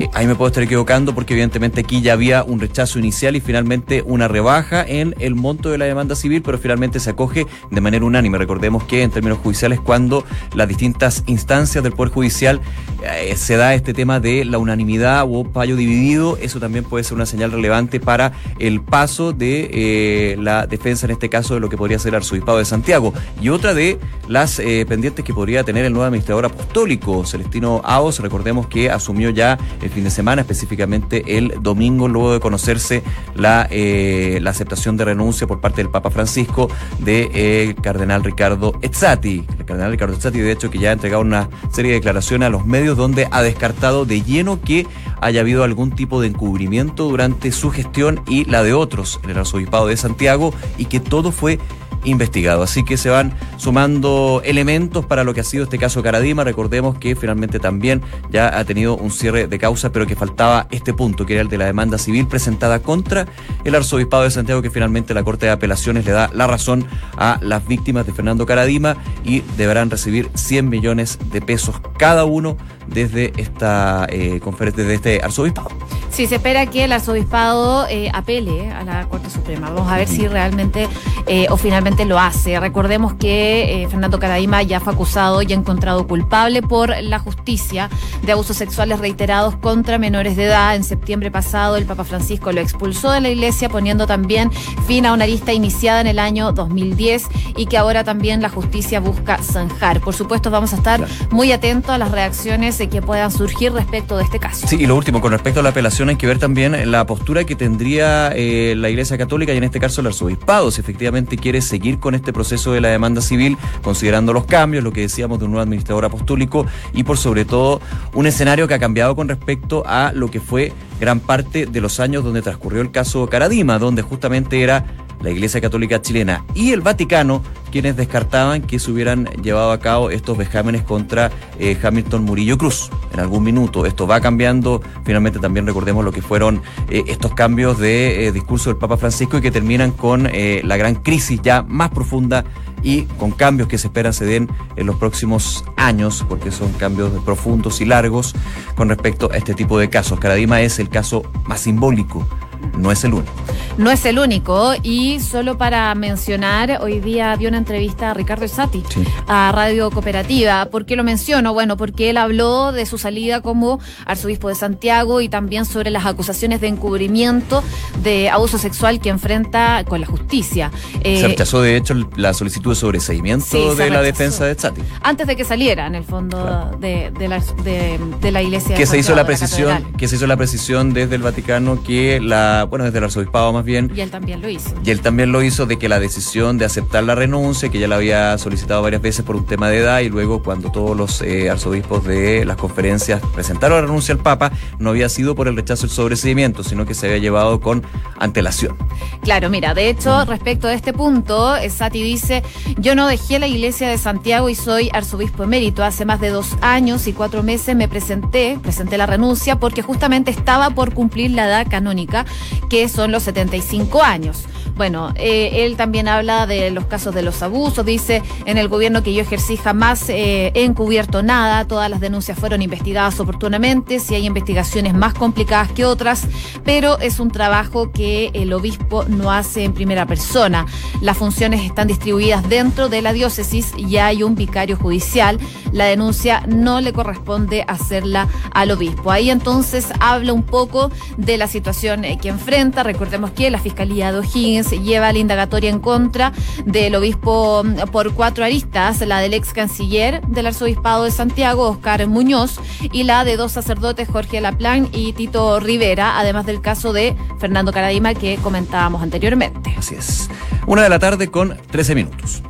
Eh, 0.01 0.09
ahí 0.15 0.27
me 0.27 0.35
puedo 0.35 0.49
estar 0.49 0.63
equivocando 0.63 1.15
porque 1.15 1.35
evidentemente 1.35 1.83
aquí 1.83 2.01
ya 2.01 2.15
había 2.15 2.43
un 2.43 2.59
rechazo 2.59 2.99
inicial 2.99 3.37
y 3.37 3.41
finalmente 3.41 4.03
una 4.07 4.29
rebaja 4.29 4.83
en 4.83 5.15
el 5.19 5.35
monto 5.35 5.71
de 5.71 5.77
la 5.77 5.85
demanda 5.85 6.17
civil, 6.17 6.41
pero 6.41 6.57
finalmente 6.57 7.01
se 7.01 7.11
acoge 7.11 7.47
de 7.71 7.81
manera 7.83 8.07
unánime. 8.07 8.39
Recordemos 8.39 8.85
que 8.85 9.03
en 9.03 9.11
términos 9.11 9.39
judiciales 9.41 9.79
cuando 9.79 10.25
las 10.55 10.69
distintas 10.69 11.23
instancias 11.27 11.85
del 11.85 11.93
Poder 11.93 12.15
Judicial 12.15 12.63
eh, 13.03 13.37
se 13.37 13.57
da 13.57 13.75
este 13.75 13.93
tema 13.93 14.21
de 14.21 14.47
la 14.47 14.57
unanimidad 14.57 15.27
o 15.29 15.45
fallo 15.45 15.77
dividido, 15.77 16.39
eso 16.41 16.61
también 16.61 16.85
puede 16.85 17.05
ser 17.05 17.17
una 17.17 17.27
señal 17.27 17.53
relevante 17.53 18.01
para 18.01 18.33
el 18.59 18.81
paso 18.81 19.35
de 19.35 19.69
eh, 19.71 20.37
la 20.41 20.67
defensa, 20.67 21.05
en 21.05 21.13
este 21.13 21.29
caso, 21.29 21.53
de 21.53 21.61
lo 21.61 21.69
que 21.69 21.77
podría 21.77 21.99
ser 21.99 22.15
el 22.15 22.17
arzobispado 22.17 22.57
de 22.57 22.65
Santiago. 22.65 23.13
Y 23.43 23.51
otra 23.51 23.75
de 23.75 23.99
las 24.29 24.63
pendientes 24.89 25.25
que 25.25 25.35
podría 25.35 25.63
tener 25.63 25.85
el 25.85 25.93
nuevo 25.93 26.07
administrador 26.07 26.47
apostólico, 26.47 27.27
Celestino 27.27 27.83
Aos, 27.85 28.21
recordemos 28.21 28.67
que 28.67 28.91
asumió 28.91 29.29
ya 29.29 29.59
el 29.83 29.90
fin 29.91 30.05
de 30.05 30.11
semana, 30.11 30.43
específicamente 30.43 31.37
el 31.39 31.55
domingo, 31.61 32.09
luego 32.09 32.33
de 32.33 32.41
conocerse 32.41 33.03
la, 33.35 33.67
eh, 33.71 34.43
aceptación 34.47 34.97
de 34.97 35.05
renuncia 35.05 35.47
por 35.47 35.61
parte 35.61 35.83
del 35.83 35.91
Papa 35.91 36.11
Francisco 36.11 36.69
de 36.99 37.31
eh, 37.33 37.75
cardenal 37.81 38.25
Ricardo 38.25 38.75
Ezzati. 38.83 39.45
El 39.59 39.65
cardenal 39.65 39.93
Ricardo 39.93 40.17
Ezzati, 40.17 40.41
de 40.41 40.53
hecho, 40.53 40.71
que 40.71 40.79
ya 40.79 40.91
ha 40.91 40.93
entregado 40.93 41.23
una 41.23 41.49
serie 41.71 41.93
de 41.93 41.99
declaraciones 41.99 42.47
a 42.47 42.51
los 42.51 42.67
medios 42.67 42.97
donde 42.97 43.29
ha 43.31 43.43
descartado 43.43 44.05
de 44.05 44.23
lleno 44.23 44.61
que 44.61 44.87
haya 45.21 45.41
habido 45.41 45.65
algún 45.65 45.93
tipo 45.93 46.21
de 46.21 46.29
encubrimiento 46.29 47.05
durante 47.05 47.53
su 47.53 47.71
gestión 47.71 48.23
y 48.27 48.45
la 48.47 48.63
de 48.63 48.73
otros 48.73 49.21
en 49.23 49.31
el 49.31 49.39
arzobispado 49.39 49.87
de 49.87 49.97
Santiago 49.97 50.53
y 50.79 50.87
que 50.87 51.01
todo 51.01 51.33
fue 51.33 51.59
investigado. 52.05 52.63
Así 52.63 52.85
que 52.85 52.97
se 52.97 53.11
van 53.11 53.33
sumando 53.57 54.43
elementos 54.45 55.05
para 55.07 55.25
lo 55.25 55.35
que 55.35 55.41
ha 55.41 55.45
sido 55.45 55.65
este 55.65 55.79
caso 55.79 56.03
Caradima. 56.03 56.45
Recordemos 56.45 56.99
que 56.99 57.17
finalmente 57.17 57.59
también 57.59 58.03
ya 58.31 58.59
ha 58.59 58.65
tenido 58.65 58.97
un 58.97 59.11
cierre 59.11 59.47
de 59.47 59.59
causa, 59.59 59.93
pero 59.93 60.07
que 60.07 60.17
faltaba 60.17 60.67
este 60.71 60.93
punto, 60.95 61.27
que 61.27 61.35
era 61.35 61.43
el 61.43 61.49
de 61.49 61.59
la 61.59 61.67
demanda 61.67 61.99
civil 61.99 62.27
presentada 62.27 62.81
contra 62.81 63.27
el 63.65 63.75
arzobispado 63.75 64.25
de 64.25 64.31
Santiago, 64.31 64.63
que 64.63 64.71
finalmente 64.71 65.15
la 65.15 65.23
Corte 65.23 65.47
de 65.47 65.53
Apelaciones 65.53 66.05
le 66.05 66.13
da 66.13 66.31
la 66.33 66.47
razón 66.47 66.87
a 67.17 67.39
las 67.43 67.67
víctimas 67.67 68.07
de 68.07 68.13
Fernando 68.13 68.47
Caradima 68.47 68.97
y 69.25 69.41
deberán 69.57 69.91
recibir 69.91 70.31
100 70.35 70.69
millones 70.69 71.19
de 71.31 71.41
pesos 71.41 71.81
cada 71.99 72.25
uno 72.25 72.57
desde 72.87 73.33
esta 73.37 74.07
eh, 74.09 74.41
conferencia, 74.41 74.83
desde 74.83 74.95
este 74.95 75.25
arzobispado. 75.25 75.71
Sí, 76.11 76.27
se 76.27 76.37
espera 76.37 76.67
que 76.67 76.85
el 76.85 76.93
arzobispado 76.93 77.87
eh, 77.89 78.11
apele 78.13 78.71
a 78.71 78.83
la 78.83 79.07
Corte 79.07 79.31
Suprema. 79.31 79.71
Vamos 79.71 79.91
a 79.91 79.97
ver 79.97 80.09
si 80.09 80.27
realmente 80.27 80.89
eh, 81.27 81.47
o 81.51 81.57
finalmente 81.57 81.90
lo 82.05 82.19
hace. 82.19 82.59
Recordemos 82.59 83.15
que 83.15 83.87
Fernando 83.91 84.19
Caradima 84.19 84.63
ya 84.63 84.81
fue 84.81 84.93
acusado 84.93 85.43
y 85.43 85.53
encontrado 85.53 86.07
culpable 86.07 86.63
por 86.63 86.95
la 87.03 87.19
justicia 87.19 87.91
de 88.23 88.33
abusos 88.33 88.57
sexuales 88.57 88.99
reiterados 88.99 89.57
contra 89.57 89.99
menores 89.99 90.37
de 90.37 90.45
edad. 90.45 90.75
En 90.77 90.85
septiembre 90.85 91.31
pasado 91.31 91.77
el 91.77 91.85
Papa 91.85 92.05
Francisco 92.05 92.53
lo 92.53 92.61
expulsó 92.61 93.11
de 93.13 93.21
la 93.21 93.29
iglesia 93.29 93.69
poniendo 93.69 94.07
también 94.07 94.51
fin 94.87 95.05
a 95.07 95.13
una 95.13 95.27
lista 95.27 95.53
iniciada 95.53 96.01
en 96.01 96.07
el 96.07 96.19
año 96.19 96.53
2010 96.53 97.29
y 97.57 97.67
que 97.67 97.77
ahora 97.77 98.03
también 98.03 98.41
la 98.41 98.49
justicia 98.49 99.01
busca 99.01 99.39
zanjar. 99.39 100.01
Por 100.01 100.15
supuesto 100.15 100.51
vamos 100.51 100.73
a 100.73 100.77
estar 100.77 101.07
muy 101.31 101.53
atentos 101.53 101.91
a 101.91 101.99
las 101.99 102.11
reacciones 102.11 102.79
que 102.91 103.03
puedan 103.03 103.31
surgir 103.31 103.73
respecto 103.73 104.17
de 104.17 104.25
este 104.25 104.39
caso. 104.39 104.67
Sí, 104.67 104.77
y 104.77 104.87
lo 104.87 104.97
último, 104.97 105.21
con 105.21 105.33
respecto 105.33 105.61
a 105.61 105.63
la 105.63 105.71
apelación 105.71 106.09
hay 106.09 106.17
que 106.17 106.27
ver 106.27 106.39
también 106.39 106.91
la 106.91 107.05
postura 107.05 107.45
que 107.45 107.55
tendría 107.55 108.33
eh, 108.35 108.75
la 108.77 108.89
Iglesia 108.89 109.19
Católica 109.19 109.53
y 109.53 109.59
en 109.59 109.65
este 109.65 109.81
caso 109.81 110.01
el 110.01 110.07
arzobispado, 110.07 110.71
si 110.71 110.81
efectivamente 110.81 111.37
quiere 111.37 111.61
seguir 111.61 111.80
con 111.99 112.15
este 112.15 112.33
proceso 112.33 112.73
de 112.73 112.81
la 112.81 112.89
demanda 112.89 113.21
civil, 113.21 113.57
considerando 113.83 114.33
los 114.33 114.45
cambios, 114.45 114.85
lo 114.85 114.93
que 114.93 115.01
decíamos 115.01 115.39
de 115.39 115.47
un 115.47 115.53
nuevo 115.53 115.63
administrador 115.63 116.05
apostólico 116.05 116.67
y 116.93 117.03
por 117.03 117.17
sobre 117.17 117.45
todo 117.45 117.81
un 118.15 118.27
escenario 118.27 118.69
que 118.69 118.75
ha 118.75 118.79
cambiado 118.79 119.17
con 119.17 119.29
respecto 119.29 119.83
a 119.87 120.13
lo 120.15 120.31
que 120.31 120.41
fue 120.41 120.73
gran 121.01 121.21
parte 121.21 121.67
de 121.67 121.81
los 121.81 121.99
años 122.01 122.23
donde 122.23 122.43
transcurrió 122.43 122.83
el 122.83 122.91
caso 122.91 123.27
Caradima, 123.29 123.79
donde 123.79 124.03
justamente 124.03 124.63
era 124.63 124.85
la 125.21 125.31
Iglesia 125.31 125.61
Católica 125.61 126.01
Chilena 126.01 126.45
y 126.55 126.73
el 126.73 126.81
Vaticano 126.81 127.43
quienes 127.71 127.97
descartaban 127.97 128.63
que 128.63 128.79
se 128.79 128.91
hubieran 128.91 129.27
llevado 129.43 129.73
a 129.73 129.79
cabo 129.79 130.11
estos 130.11 130.37
vejámenes 130.37 130.83
contra 130.83 131.31
eh, 131.59 131.79
Hamilton 131.81 132.25
Murillo 132.25 132.59
Cruz 132.59 132.91
en 133.13 133.21
algún 133.21 133.45
minuto. 133.45 133.87
Esto 133.87 134.07
va 134.07 134.21
cambiando, 134.21 134.83
finalmente 135.05 135.39
también 135.39 135.67
recordemos 135.67 136.05
lo 136.05 136.13
que 136.13 136.23
fueron 136.23 136.63
eh, 136.89 137.05
estos 137.07 137.35
cambios 137.35 137.79
de 137.79 138.27
eh, 138.27 138.33
discurso 138.33 138.71
del 138.71 138.79
Papa 138.79 138.97
Francisco 138.97 139.39
y 139.39 139.41
que 139.41 139.51
terminan 139.51 139.93
con 139.93 140.29
la 140.31 140.77
gran 140.77 140.97
crisis 140.97 141.41
ya 141.43 141.63
más 141.63 141.91
profunda 141.91 142.45
y 142.83 143.03
con 143.03 143.31
cambios 143.31 143.69
que 143.69 143.79
se 143.79 143.89
esperan 143.89 144.13
se 144.13 144.25
den 144.25 144.49
en 144.77 144.87
los 144.87 144.97
próximos 144.97 145.65
años, 145.77 146.25
porque 146.29 146.51
son 146.51 146.73
cambios 146.73 147.11
profundos 147.25 147.81
y 147.81 147.85
largos 147.85 148.35
con 148.75 148.89
respecto 148.89 149.31
a 149.33 149.37
este 149.37 149.55
tipo 149.55 149.79
de 149.79 149.91
casos. 149.91 150.19
Caradima 150.19 150.61
es 150.63 150.79
el 150.79 150.89
caso 150.89 151.23
más 151.47 151.61
simbólico 151.61 152.27
no 152.77 152.91
es 152.91 153.05
el 153.05 153.15
único. 153.15 153.33
No 153.79 153.91
es 153.91 154.05
el 154.05 154.19
único. 154.19 154.75
Y 154.83 155.21
solo 155.21 155.57
para 155.57 155.95
mencionar, 155.95 156.81
hoy 156.83 157.01
día 157.01 157.37
dio 157.37 157.49
una 157.49 157.59
entrevista 157.59 158.11
a 158.11 158.15
Ricardo 158.15 158.47
Sati 158.49 158.83
a 159.27 159.53
Radio 159.53 159.91
Cooperativa. 159.91 160.67
¿Por 160.67 160.85
qué 160.85 160.97
lo 160.97 161.05
menciono? 161.05 161.55
Bueno, 161.55 161.77
porque 161.77 162.11
él 162.11 162.17
habló 162.17 162.73
de 162.73 162.85
su 162.85 162.99
salida 162.99 163.41
como 163.41 163.81
arzobispo 164.07 164.49
de 164.49 164.55
Santiago 164.55 165.21
y 165.21 165.29
también 165.29 165.65
sobre 165.65 165.91
las 165.91 166.05
acusaciones 166.05 166.61
de 166.61 166.69
encubrimiento 166.69 167.63
de 168.03 168.29
abuso 168.29 168.59
sexual 168.59 169.01
que 169.01 169.09
enfrenta 169.09 169.85
con 169.85 170.01
la 170.01 170.07
justicia. 170.07 170.71
se 171.03 171.21
eh, 171.21 171.27
rechazó, 171.29 171.63
de 171.63 171.77
hecho, 171.77 171.95
la 172.17 172.35
solicitud 172.35 172.71
de 172.71 172.77
sobreseimiento 172.77 173.75
de 173.75 173.91
la 173.91 174.03
defensa 174.03 174.45
de 174.45 174.59
Sati. 174.59 174.83
Antes 175.03 175.27
de 175.27 175.37
que 175.37 175.45
saliera, 175.45 175.87
en 175.87 175.95
el 175.95 176.05
fondo, 176.05 176.71
de, 176.79 177.13
la, 177.29 177.43
de, 177.63 178.33
la 178.33 178.43
iglesia. 178.43 178.77
Que 178.77 178.87
se 178.87 178.99
hizo 178.99 179.15
la 179.15 179.25
precisión, 179.25 179.93
que 179.97 180.09
se 180.09 180.17
hizo 180.17 180.27
la 180.27 180.37
precisión 180.37 180.93
desde 180.93 181.15
el 181.15 181.23
Vaticano 181.23 181.83
que 181.83 182.21
la 182.21 182.50
la, 182.51 182.65
bueno, 182.65 182.85
desde 182.85 182.99
el 182.99 183.05
arzobispado 183.05 183.53
más 183.53 183.65
bien. 183.65 183.91
Y 183.95 184.01
él 184.01 184.11
también 184.11 184.41
lo 184.41 184.49
hizo. 184.49 184.75
Y 184.85 184.91
él 184.91 185.01
también 185.01 185.33
lo 185.33 185.43
hizo 185.43 185.67
de 185.67 185.79
que 185.79 185.89
la 185.89 186.01
decisión 186.01 186.59
de 186.59 186.65
aceptar 186.65 187.05
la 187.05 187.15
renuncia, 187.15 187.69
que 187.69 187.79
ya 187.79 187.89
la 187.89 187.97
había 187.97 188.37
solicitado 188.39 188.83
varias 188.83 189.03
veces 189.03 189.25
por 189.25 189.37
un 189.37 189.47
tema 189.47 189.69
de 189.69 189.79
edad, 189.79 190.01
y 190.01 190.09
luego 190.09 190.43
cuando 190.43 190.71
todos 190.71 190.97
los 190.97 191.23
eh, 191.23 191.51
arzobispos 191.51 192.05
de 192.05 192.45
las 192.45 192.57
conferencias 192.57 193.23
presentaron 193.35 193.77
la 193.77 193.83
renuncia 193.83 194.15
al 194.15 194.21
Papa, 194.21 194.53
no 194.79 194.91
había 194.91 195.09
sido 195.09 195.35
por 195.35 195.49
el 195.49 195.57
rechazo 195.57 195.83
del 195.87 195.91
sobreseimiento, 195.91 196.63
sino 196.63 196.87
que 196.87 196.95
se 196.95 197.07
había 197.07 197.19
llevado 197.19 197.61
con 197.61 197.83
antelación. 198.19 198.77
Claro, 199.23 199.51
mira, 199.51 199.75
de 199.75 199.89
hecho, 199.89 200.25
respecto 200.25 200.69
a 200.69 200.75
este 200.75 200.93
punto, 200.93 201.55
Sati 201.69 202.03
dice, 202.03 202.43
yo 202.79 202.95
no 202.95 203.07
dejé 203.07 203.39
la 203.39 203.47
iglesia 203.47 203.89
de 203.89 203.99
Santiago 203.99 204.49
y 204.49 204.55
soy 204.55 204.91
arzobispo 204.93 205.45
emérito. 205.45 205.85
Hace 205.85 206.05
más 206.05 206.21
de 206.21 206.31
dos 206.31 206.57
años 206.61 207.07
y 207.07 207.13
cuatro 207.13 207.43
meses 207.43 207.77
me 207.77 207.89
presenté, 207.89 208.59
presenté 208.63 208.99
la 208.99 209.07
renuncia 209.07 209.57
porque 209.57 209.83
justamente 209.83 210.31
estaba 210.31 210.71
por 210.71 210.95
cumplir 210.95 211.31
la 211.33 211.47
edad 211.47 211.67
canónica, 211.69 212.25
que 212.69 212.89
son 212.89 213.13
los 213.13 213.25
75 213.25 214.03
años. 214.03 214.45
Bueno, 214.81 215.13
eh, 215.17 215.67
él 215.67 215.77
también 215.77 216.09
habla 216.09 216.47
de 216.47 216.71
los 216.71 216.87
casos 216.87 217.15
de 217.15 217.21
los 217.21 217.43
abusos, 217.43 217.85
dice, 217.85 218.23
en 218.47 218.57
el 218.57 218.69
gobierno 218.69 219.03
que 219.03 219.13
yo 219.13 219.21
ejercí 219.21 219.59
jamás 219.59 220.09
eh, 220.09 220.53
encubierto 220.55 221.23
nada, 221.23 221.67
todas 221.67 221.91
las 221.91 222.01
denuncias 222.01 222.39
fueron 222.39 222.63
investigadas 222.63 223.21
oportunamente, 223.21 224.01
si 224.01 224.15
hay 224.15 224.25
investigaciones 224.25 224.95
más 224.95 225.13
complicadas 225.13 225.71
que 225.73 225.85
otras, 225.85 226.27
pero 226.65 226.99
es 226.99 227.21
un 227.21 227.31
trabajo 227.31 227.93
que 227.93 228.31
el 228.33 228.55
obispo 228.55 229.05
no 229.05 229.31
hace 229.31 229.65
en 229.65 229.75
primera 229.75 230.07
persona. 230.07 230.65
Las 231.03 231.19
funciones 231.19 231.63
están 231.63 231.87
distribuidas 231.87 232.49
dentro 232.49 232.89
de 232.89 233.03
la 233.03 233.13
diócesis 233.13 233.75
y 233.77 233.99
hay 233.99 234.23
un 234.23 234.35
vicario 234.35 234.79
judicial. 234.79 235.39
La 235.73 235.85
denuncia 235.85 236.43
no 236.49 236.81
le 236.81 236.95
corresponde 236.95 237.65
hacerla 237.69 238.29
al 238.53 238.71
obispo. 238.71 239.11
Ahí 239.11 239.29
entonces 239.31 239.89
habla 240.01 240.33
un 240.33 240.43
poco 240.43 240.91
de 241.19 241.37
la 241.37 241.49
situación 241.49 242.05
eh, 242.05 242.19
que 242.31 242.35
enfrenta. 242.35 242.83
Recordemos 242.83 243.31
que 243.31 243.51
la 243.51 243.59
Fiscalía 243.59 244.13
de 244.13 244.19
O'Higgins 244.19 244.71
lleva 244.71 245.13
la 245.13 245.19
indagatoria 245.19 245.71
en 245.71 245.81
contra 245.81 246.33
del 246.65 246.95
obispo 246.95 247.63
mm, 247.65 247.91
por 247.91 248.13
cuatro 248.15 248.45
aristas, 248.45 249.01
la 249.01 249.21
del 249.21 249.35
ex 249.35 249.53
canciller 249.53 250.23
del 250.27 250.47
arzobispado 250.47 251.05
de 251.05 251.11
Santiago, 251.11 251.69
Oscar 251.69 252.07
Muñoz, 252.07 252.61
y 252.93 253.05
la 253.05 253.25
de 253.25 253.37
dos 253.37 253.53
sacerdotes, 253.53 254.09
Jorge 254.09 254.41
Laplán 254.41 254.89
y 254.93 255.13
Tito 255.13 255.61
Rivera, 255.61 256.19
además 256.19 256.47
del 256.47 256.61
caso 256.61 256.93
de 256.93 257.17
Fernando 257.39 257.73
Caradima 257.73 258.15
que 258.15 258.37
comentábamos 258.37 259.03
anteriormente. 259.03 259.75
Así 259.77 259.95
es. 259.95 260.29
Una 260.67 260.83
de 260.83 260.89
la 260.89 260.99
tarde 260.99 261.29
con 261.29 261.57
13 261.71 261.95
minutos. 261.95 262.43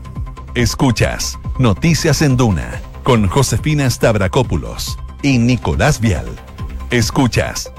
Escuchas 0.54 1.38
Noticias 1.58 2.22
en 2.22 2.36
Duna 2.36 2.80
con 3.02 3.28
Josefina 3.28 3.88
Stavrakopoulos 3.88 4.98
y 5.22 5.38
Nicolás 5.38 6.00
Vial. 6.00 6.26
Escuchas 6.90 7.72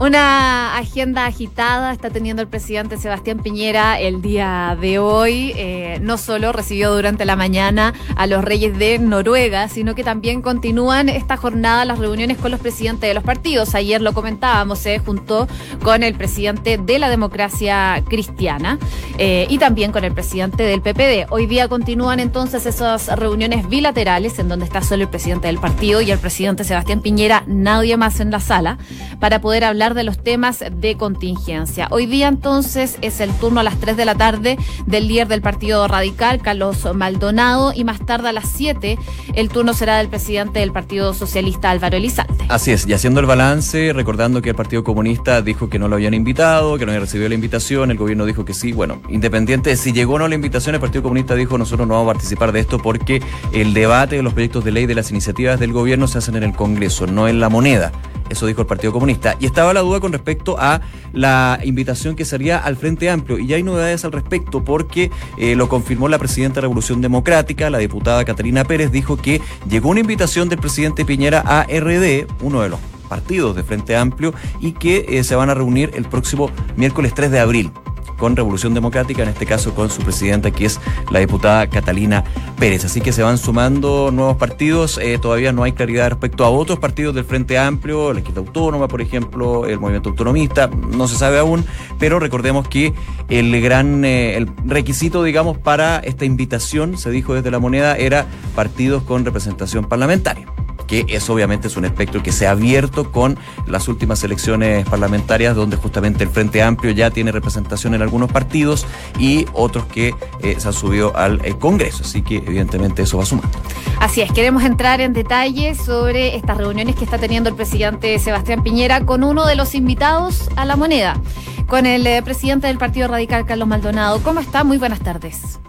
una 0.00 0.78
agenda 0.78 1.26
agitada 1.26 1.92
está 1.92 2.08
teniendo 2.08 2.40
el 2.40 2.48
presidente 2.48 2.96
Sebastián 2.96 3.40
Piñera 3.40 4.00
el 4.00 4.22
día 4.22 4.74
de 4.80 4.98
hoy. 4.98 5.52
Eh, 5.56 5.98
no 6.00 6.16
solo 6.16 6.52
recibió 6.52 6.94
durante 6.94 7.26
la 7.26 7.36
mañana 7.36 7.92
a 8.16 8.26
los 8.26 8.42
reyes 8.42 8.78
de 8.78 8.98
Noruega, 8.98 9.68
sino 9.68 9.94
que 9.94 10.02
también 10.02 10.40
continúan 10.40 11.10
esta 11.10 11.36
jornada 11.36 11.84
las 11.84 11.98
reuniones 11.98 12.38
con 12.38 12.50
los 12.50 12.60
presidentes 12.60 13.08
de 13.08 13.12
los 13.12 13.22
partidos. 13.22 13.74
Ayer 13.74 14.00
lo 14.00 14.14
comentábamos, 14.14 14.78
se 14.78 14.98
juntó 15.00 15.46
con 15.82 16.02
el 16.02 16.14
presidente 16.14 16.78
de 16.78 16.98
la 16.98 17.10
democracia 17.10 18.02
cristiana 18.08 18.78
eh, 19.18 19.46
y 19.50 19.58
también 19.58 19.92
con 19.92 20.04
el 20.04 20.14
presidente 20.14 20.62
del 20.62 20.80
PPD. 20.80 21.30
Hoy 21.30 21.44
día 21.44 21.68
continúan 21.68 22.20
entonces 22.20 22.64
esas 22.64 23.08
reuniones 23.18 23.68
bilaterales 23.68 24.38
en 24.38 24.48
donde 24.48 24.64
está 24.64 24.80
solo 24.80 25.02
el 25.02 25.10
presidente 25.10 25.48
del 25.48 25.58
partido 25.58 26.00
y 26.00 26.10
el 26.10 26.18
presidente 26.18 26.64
Sebastián 26.64 27.02
Piñera, 27.02 27.44
nadie 27.46 27.98
más 27.98 28.18
en 28.20 28.30
la 28.30 28.40
sala, 28.40 28.78
para 29.18 29.42
poder 29.42 29.64
hablar 29.64 29.89
de 29.94 30.04
los 30.04 30.22
temas 30.22 30.64
de 30.72 30.96
contingencia. 30.96 31.88
Hoy 31.90 32.06
día 32.06 32.28
entonces 32.28 32.96
es 33.00 33.20
el 33.20 33.30
turno 33.34 33.60
a 33.60 33.62
las 33.62 33.78
3 33.78 33.96
de 33.96 34.04
la 34.04 34.14
tarde 34.14 34.58
del 34.86 35.08
líder 35.08 35.28
del 35.28 35.42
Partido 35.42 35.86
Radical, 35.88 36.40
Carlos 36.40 36.86
Maldonado, 36.94 37.72
y 37.74 37.84
más 37.84 38.04
tarde 38.04 38.28
a 38.28 38.32
las 38.32 38.48
7 38.50 38.98
el 39.34 39.48
turno 39.48 39.74
será 39.74 39.98
del 39.98 40.08
presidente 40.08 40.60
del 40.60 40.72
Partido 40.72 41.14
Socialista, 41.14 41.70
Álvaro 41.70 41.96
Elizalde. 41.96 42.44
Así 42.48 42.72
es, 42.72 42.86
y 42.86 42.92
haciendo 42.92 43.20
el 43.20 43.26
balance, 43.26 43.92
recordando 43.92 44.42
que 44.42 44.50
el 44.50 44.56
Partido 44.56 44.84
Comunista 44.84 45.42
dijo 45.42 45.68
que 45.68 45.78
no 45.78 45.88
lo 45.88 45.96
habían 45.96 46.14
invitado, 46.14 46.78
que 46.78 46.86
no 46.86 46.92
había 46.92 47.00
recibido 47.00 47.28
la 47.28 47.34
invitación, 47.34 47.90
el 47.90 47.98
gobierno 47.98 48.26
dijo 48.26 48.44
que 48.44 48.54
sí, 48.54 48.72
bueno, 48.72 49.00
independiente 49.08 49.70
de 49.70 49.76
si 49.76 49.92
llegó 49.92 50.14
o 50.14 50.18
no 50.18 50.28
la 50.28 50.34
invitación, 50.34 50.74
el 50.74 50.80
Partido 50.80 51.02
Comunista 51.02 51.34
dijo 51.34 51.58
nosotros 51.58 51.86
no 51.86 51.94
vamos 51.94 52.10
a 52.10 52.14
participar 52.14 52.52
de 52.52 52.60
esto 52.60 52.78
porque 52.78 53.22
el 53.52 53.74
debate 53.74 54.16
de 54.16 54.22
los 54.22 54.32
proyectos 54.32 54.64
de 54.64 54.72
ley 54.72 54.86
de 54.86 54.94
las 54.94 55.10
iniciativas 55.10 55.60
del 55.60 55.72
gobierno 55.72 56.06
se 56.06 56.18
hacen 56.18 56.36
en 56.36 56.42
el 56.42 56.52
Congreso, 56.54 57.06
no 57.06 57.28
en 57.28 57.40
la 57.40 57.48
moneda. 57.48 57.92
Eso 58.30 58.46
dijo 58.46 58.60
el 58.60 58.66
Partido 58.68 58.92
Comunista. 58.92 59.36
Y 59.40 59.46
estaba 59.46 59.74
la 59.74 59.79
duda 59.80 60.00
con 60.00 60.12
respecto 60.12 60.56
a 60.58 60.80
la 61.12 61.58
invitación 61.64 62.16
que 62.16 62.24
sería 62.24 62.58
al 62.58 62.76
Frente 62.76 63.10
Amplio. 63.10 63.38
Y 63.38 63.46
ya 63.46 63.56
hay 63.56 63.62
novedades 63.62 64.04
al 64.04 64.12
respecto 64.12 64.64
porque 64.64 65.10
eh, 65.38 65.56
lo 65.56 65.68
confirmó 65.68 66.08
la 66.08 66.18
presidenta 66.18 66.56
de 66.56 66.62
Revolución 66.62 67.00
Democrática, 67.00 67.70
la 67.70 67.78
diputada 67.78 68.24
Catalina 68.24 68.64
Pérez, 68.64 68.90
dijo 68.92 69.16
que 69.16 69.40
llegó 69.68 69.90
una 69.90 70.00
invitación 70.00 70.48
del 70.48 70.58
presidente 70.58 71.04
Piñera 71.04 71.42
a 71.44 71.64
RD, 71.64 72.26
uno 72.42 72.62
de 72.62 72.68
los 72.70 72.80
partidos 73.08 73.56
de 73.56 73.64
Frente 73.64 73.96
Amplio, 73.96 74.32
y 74.60 74.72
que 74.72 75.06
eh, 75.08 75.24
se 75.24 75.34
van 75.34 75.50
a 75.50 75.54
reunir 75.54 75.90
el 75.94 76.04
próximo 76.04 76.50
miércoles 76.76 77.12
3 77.14 77.30
de 77.30 77.40
abril 77.40 77.72
con 78.20 78.36
Revolución 78.36 78.74
Democrática, 78.74 79.22
en 79.22 79.30
este 79.30 79.46
caso 79.46 79.74
con 79.74 79.90
su 79.90 80.02
presidenta, 80.02 80.50
que 80.50 80.66
es 80.66 80.78
la 81.10 81.18
diputada 81.18 81.66
Catalina 81.68 82.22
Pérez. 82.58 82.84
Así 82.84 83.00
que 83.00 83.12
se 83.12 83.22
van 83.22 83.38
sumando 83.38 84.10
nuevos 84.12 84.36
partidos. 84.36 84.98
Eh, 84.98 85.18
todavía 85.20 85.52
no 85.52 85.64
hay 85.64 85.72
claridad 85.72 86.10
respecto 86.10 86.44
a 86.44 86.50
otros 86.50 86.78
partidos 86.78 87.14
del 87.14 87.24
Frente 87.24 87.58
Amplio, 87.58 88.12
la 88.12 88.20
Izquierda 88.20 88.42
Autónoma, 88.42 88.86
por 88.86 89.00
ejemplo, 89.00 89.66
el 89.66 89.80
Movimiento 89.80 90.10
Autonomista, 90.10 90.68
no 90.68 91.08
se 91.08 91.16
sabe 91.16 91.38
aún, 91.38 91.64
pero 91.98 92.20
recordemos 92.20 92.68
que 92.68 92.92
el 93.28 93.60
gran 93.60 94.04
eh, 94.04 94.36
el 94.36 94.48
requisito, 94.66 95.22
digamos, 95.22 95.56
para 95.56 95.98
esta 95.98 96.26
invitación, 96.26 96.98
se 96.98 97.10
dijo 97.10 97.34
desde 97.34 97.50
la 97.50 97.58
moneda, 97.58 97.96
era 97.96 98.26
partidos 98.54 99.02
con 99.02 99.24
representación 99.24 99.86
parlamentaria 99.86 100.46
que 100.90 101.06
eso 101.08 101.32
obviamente 101.32 101.68
es 101.68 101.76
un 101.76 101.84
espectro 101.84 102.20
que 102.20 102.32
se 102.32 102.48
ha 102.48 102.50
abierto 102.50 103.12
con 103.12 103.38
las 103.68 103.86
últimas 103.86 104.24
elecciones 104.24 104.84
parlamentarias, 104.88 105.54
donde 105.54 105.76
justamente 105.76 106.24
el 106.24 106.30
Frente 106.30 106.62
Amplio 106.62 106.90
ya 106.90 107.12
tiene 107.12 107.30
representación 107.30 107.94
en 107.94 108.02
algunos 108.02 108.32
partidos 108.32 108.88
y 109.16 109.46
otros 109.52 109.86
que 109.86 110.16
eh, 110.42 110.56
se 110.58 110.66
han 110.66 110.74
subido 110.74 111.16
al 111.16 111.44
eh, 111.44 111.54
Congreso. 111.56 112.02
Así 112.02 112.22
que 112.22 112.38
evidentemente 112.38 113.02
eso 113.02 113.18
va 113.18 113.24
sumando. 113.24 113.56
Así 114.00 114.20
es, 114.20 114.32
queremos 114.32 114.64
entrar 114.64 115.00
en 115.00 115.12
detalle 115.12 115.76
sobre 115.76 116.34
estas 116.34 116.56
reuniones 116.56 116.96
que 116.96 117.04
está 117.04 117.18
teniendo 117.18 117.50
el 117.50 117.54
presidente 117.54 118.18
Sebastián 118.18 118.64
Piñera 118.64 119.06
con 119.06 119.22
uno 119.22 119.46
de 119.46 119.54
los 119.54 119.76
invitados 119.76 120.50
a 120.56 120.64
la 120.64 120.74
moneda, 120.74 121.20
con 121.68 121.86
el 121.86 122.04
eh, 122.04 122.20
presidente 122.24 122.66
del 122.66 122.78
Partido 122.78 123.06
Radical, 123.06 123.46
Carlos 123.46 123.68
Maldonado. 123.68 124.20
¿Cómo 124.24 124.40
está? 124.40 124.64
Muy 124.64 124.78
buenas 124.78 124.98
tardes. 124.98 125.60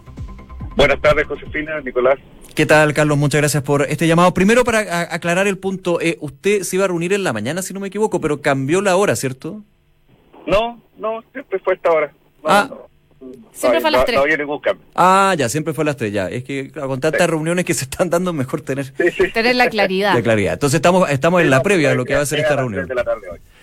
Buenas 0.76 1.00
tardes, 1.00 1.28
Josefina, 1.28 1.80
Nicolás. 1.82 2.18
¿Qué 2.62 2.68
tal, 2.68 2.94
Carlos? 2.94 3.18
Muchas 3.18 3.42
gracias 3.42 3.64
por 3.64 3.82
este 3.90 4.06
llamado. 4.06 4.36
Primero, 4.36 4.64
para 4.64 5.12
aclarar 5.12 5.48
el 5.48 5.58
punto, 5.58 6.00
eh, 6.00 6.20
usted 6.22 6.62
se 6.62 6.76
iba 6.76 6.86
a 6.86 6.90
reunir 6.90 7.12
en 7.12 7.24
la 7.24 7.34
mañana, 7.34 7.64
si 7.64 7.74
no 7.74 7.80
me 7.80 7.88
equivoco, 7.88 8.22
pero 8.22 8.40
cambió 8.40 8.82
la 8.82 8.96
hora, 8.98 9.16
¿cierto? 9.16 9.64
No, 10.46 10.80
no, 11.00 11.24
siempre 11.34 11.58
fue 11.58 11.74
esta 11.74 11.90
hora. 11.90 12.14
ah. 12.44 12.70
Siempre 13.52 13.82
fue 13.82 13.88
a 13.90 13.92
las 13.92 14.06
3. 14.06 14.20
Ah, 14.94 15.34
ya, 15.36 15.50
siempre 15.50 15.74
fue 15.74 15.84
a 15.84 15.86
las 15.86 15.98
3, 15.98 16.14
ya. 16.14 16.30
Es 16.30 16.44
que 16.44 16.70
con 16.72 17.00
tantas 17.00 17.28
reuniones 17.28 17.66
que 17.66 17.74
se 17.74 17.86
están 17.86 18.12
dando, 18.12 18.32
mejor 18.32 18.62
tener, 18.62 18.94
tener 19.34 19.56
la 19.56 19.68
claridad. 19.72 20.14
La 20.14 20.22
claridad. 20.22 20.54
Entonces 20.54 20.76
estamos, 20.76 21.10
estamos 21.10 21.42
en 21.42 21.50
la 21.50 21.64
previa 21.64 21.90
de 21.90 21.96
lo 21.96 22.06
que 22.06 22.14
va 22.14 22.22
a 22.22 22.26
ser 22.28 22.42
esta 22.42 22.58
reunión. 22.58 22.88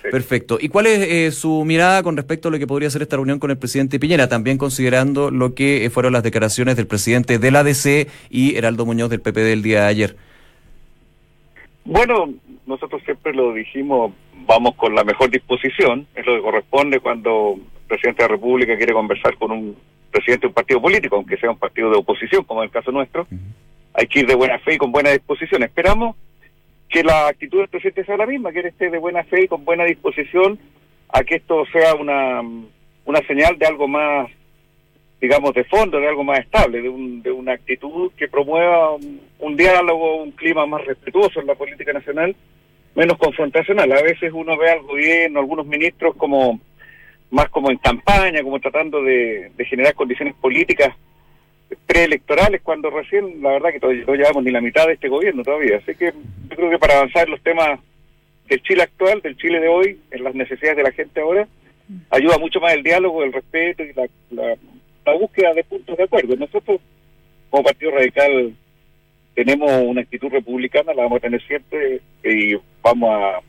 Perfecto. 0.03 0.59
¿Y 0.61 0.69
cuál 0.69 0.87
es 0.87 0.99
eh, 1.01 1.31
su 1.33 1.65
mirada 1.65 2.03
con 2.03 2.17
respecto 2.17 2.49
a 2.49 2.51
lo 2.51 2.59
que 2.59 2.67
podría 2.67 2.91
ser 2.91 3.03
esta 3.03 3.17
reunión 3.17 3.39
con 3.39 3.51
el 3.51 3.59
presidente 3.59 3.99
Piñera, 3.99 4.29
también 4.29 4.59
considerando 4.59 5.31
lo 5.31 5.55
que 5.55 5.85
eh, 5.85 5.91
fueron 5.91 6.13
las 6.13 6.23
declaraciones 6.23 6.77
del 6.77 6.87
presidente 6.87 7.39
de 7.39 7.51
la 7.51 7.61
ADC 7.61 8.09
y 8.31 8.57
Heraldo 8.57 8.87
Muñoz 8.87 9.11
del 9.11 9.21
PP 9.21 9.41
del 9.41 9.63
día 9.63 9.83
de 9.83 9.87
ayer? 9.87 10.17
Bueno, 11.85 12.33
nosotros 12.67 13.03
siempre 13.05 13.33
lo 13.33 13.55
dijimos, 13.55 14.13
vamos 14.47 14.75
con 14.75 14.95
la 14.95 15.05
mejor 15.05 15.31
disposición, 15.31 16.07
es 16.15 16.27
lo 16.27 16.37
que 16.37 16.43
corresponde 16.43 17.01
cuando 17.01 17.55
el 17.57 17.89
presidente 17.89 18.23
de 18.23 18.29
la 18.29 18.35
República 18.35 18.77
quiere 18.77 18.93
conversar 18.93 19.37
con 19.37 19.53
un 19.53 19.77
presidente 20.11 20.43
de 20.43 20.49
un 20.49 20.55
partido 20.55 20.81
político, 20.81 21.17
aunque 21.17 21.37
sea 21.37 21.51
un 21.51 21.59
partido 21.59 21.91
de 21.91 21.97
oposición, 21.97 22.45
como 22.45 22.61
en 22.61 22.67
el 22.67 22.71
caso 22.71 22.93
nuestro. 22.93 23.27
Hay 23.95 24.07
que 24.07 24.21
ir 24.21 24.27
de 24.27 24.35
buena 24.35 24.59
fe 24.61 24.75
y 24.75 24.79
con 24.79 24.93
buena 24.93 25.11
disposición. 25.11 25.63
Esperamos 25.63 26.17
que 26.89 27.03
la 27.03 27.29
actitud 27.29 27.59
del 27.59 27.69
presidente 27.69 28.05
sea 28.05 28.17
la 28.17 28.27
misma, 28.27 28.53
que 28.53 28.61
él 28.61 28.67
esté 28.67 28.91
de 28.91 28.99
buena 28.99 29.25
fe 29.25 29.45
y 29.45 29.49
con 29.49 29.65
buena 29.65 29.85
disposición 29.85 30.59
a 31.11 31.23
que 31.23 31.37
esto 31.37 31.65
sea 31.73 31.95
una, 31.95 32.41
una 33.05 33.21
señal 33.27 33.59
de 33.59 33.67
algo 33.67 33.89
más, 33.89 34.31
digamos, 35.21 35.53
de 35.55 35.65
fondo, 35.65 36.01
de 36.01 36.09
algo 36.09 36.25
más 36.25 36.41
estable, 36.41 36.81
de, 36.81 36.89
un, 36.89 37.23
de 37.23 37.31
una 37.31 37.53
actitud 37.53 38.13
que 38.17 38.29
promueva 38.29 38.95
un, 38.95 39.57
diálogo, 39.57 40.23
un 40.23 40.33
clima 40.33 40.67
más 40.67 40.85
respetuoso 40.87 41.41
en 41.41 41.47
la 41.47 41.55
política 41.55 41.93
nacional, 41.93 42.35
menos 42.95 43.19
confrontacional. 43.19 43.93
A 43.93 44.03
veces 44.03 44.33
uno 44.33 44.57
ve 44.57 44.71
al 44.71 44.83
gobierno, 44.83 45.41
algunos 45.41 45.67
ministros 45.67 46.15
como 46.17 46.61
más 47.31 47.51
como 47.51 47.71
en 47.71 47.77
campaña, 47.77 48.43
como 48.43 48.59
tratando 48.59 49.03
de 49.03 49.51
generar 49.69 49.95
condiciones 49.95 50.35
políticas 50.37 50.95
preelectorales 51.87 52.63
cuando 52.63 52.91
recién, 52.91 53.43
la 53.43 53.53
verdad 53.53 53.71
que 53.71 53.81
todavía 53.81 54.05
no 54.07 54.15
llevamos 54.15 54.45
ni 54.45 54.51
la 54.51 54.61
mitad 54.61 54.87
de 54.87 54.95
este 54.95 55.09
gobierno 55.09 55.43
todavía. 55.43 55.79
Así 55.79 55.95
que 55.95 56.13
yo 56.13 56.57
creo 56.57 56.71
que 56.71 56.79
para 56.79 56.97
avanzar 56.97 57.29
los 57.29 57.41
temas 57.43 57.81
del 58.49 58.63
Chile 58.63 58.83
actual, 58.83 59.21
del 59.21 59.37
Chile 59.37 59.61
de 59.61 59.69
hoy, 59.69 60.01
en 60.11 60.25
las 60.25 60.35
necesidades 60.35 60.77
de 60.77 60.83
la 60.83 60.93
gente 60.93 61.21
ahora, 61.21 61.47
ayuda 62.11 62.39
mucho 62.39 62.61
más 62.61 62.75
el 62.75 62.83
diálogo, 62.83 63.23
el 63.23 63.33
respeto 63.33 63.83
y 63.83 63.93
la, 63.93 64.09
la, 64.31 65.13
búsqueda 65.15 65.55
de 65.55 65.65
puntos 65.65 65.97
de 65.97 66.05
acuerdo. 66.05 66.37
Nosotros, 66.37 66.81
como 67.51 67.65
Partido 67.65 67.93
Radical, 67.93 68.55
tenemos 69.35 69.71
una 69.71 70.03
actitud 70.03 70.29
republicana, 70.29 70.93
la 70.93 71.05
vamos 71.05 71.17
a 71.17 71.21
tener 71.21 71.43
siempre 71.47 72.01
y 72.23 72.55
vamos 72.83 73.11
a 73.11 73.41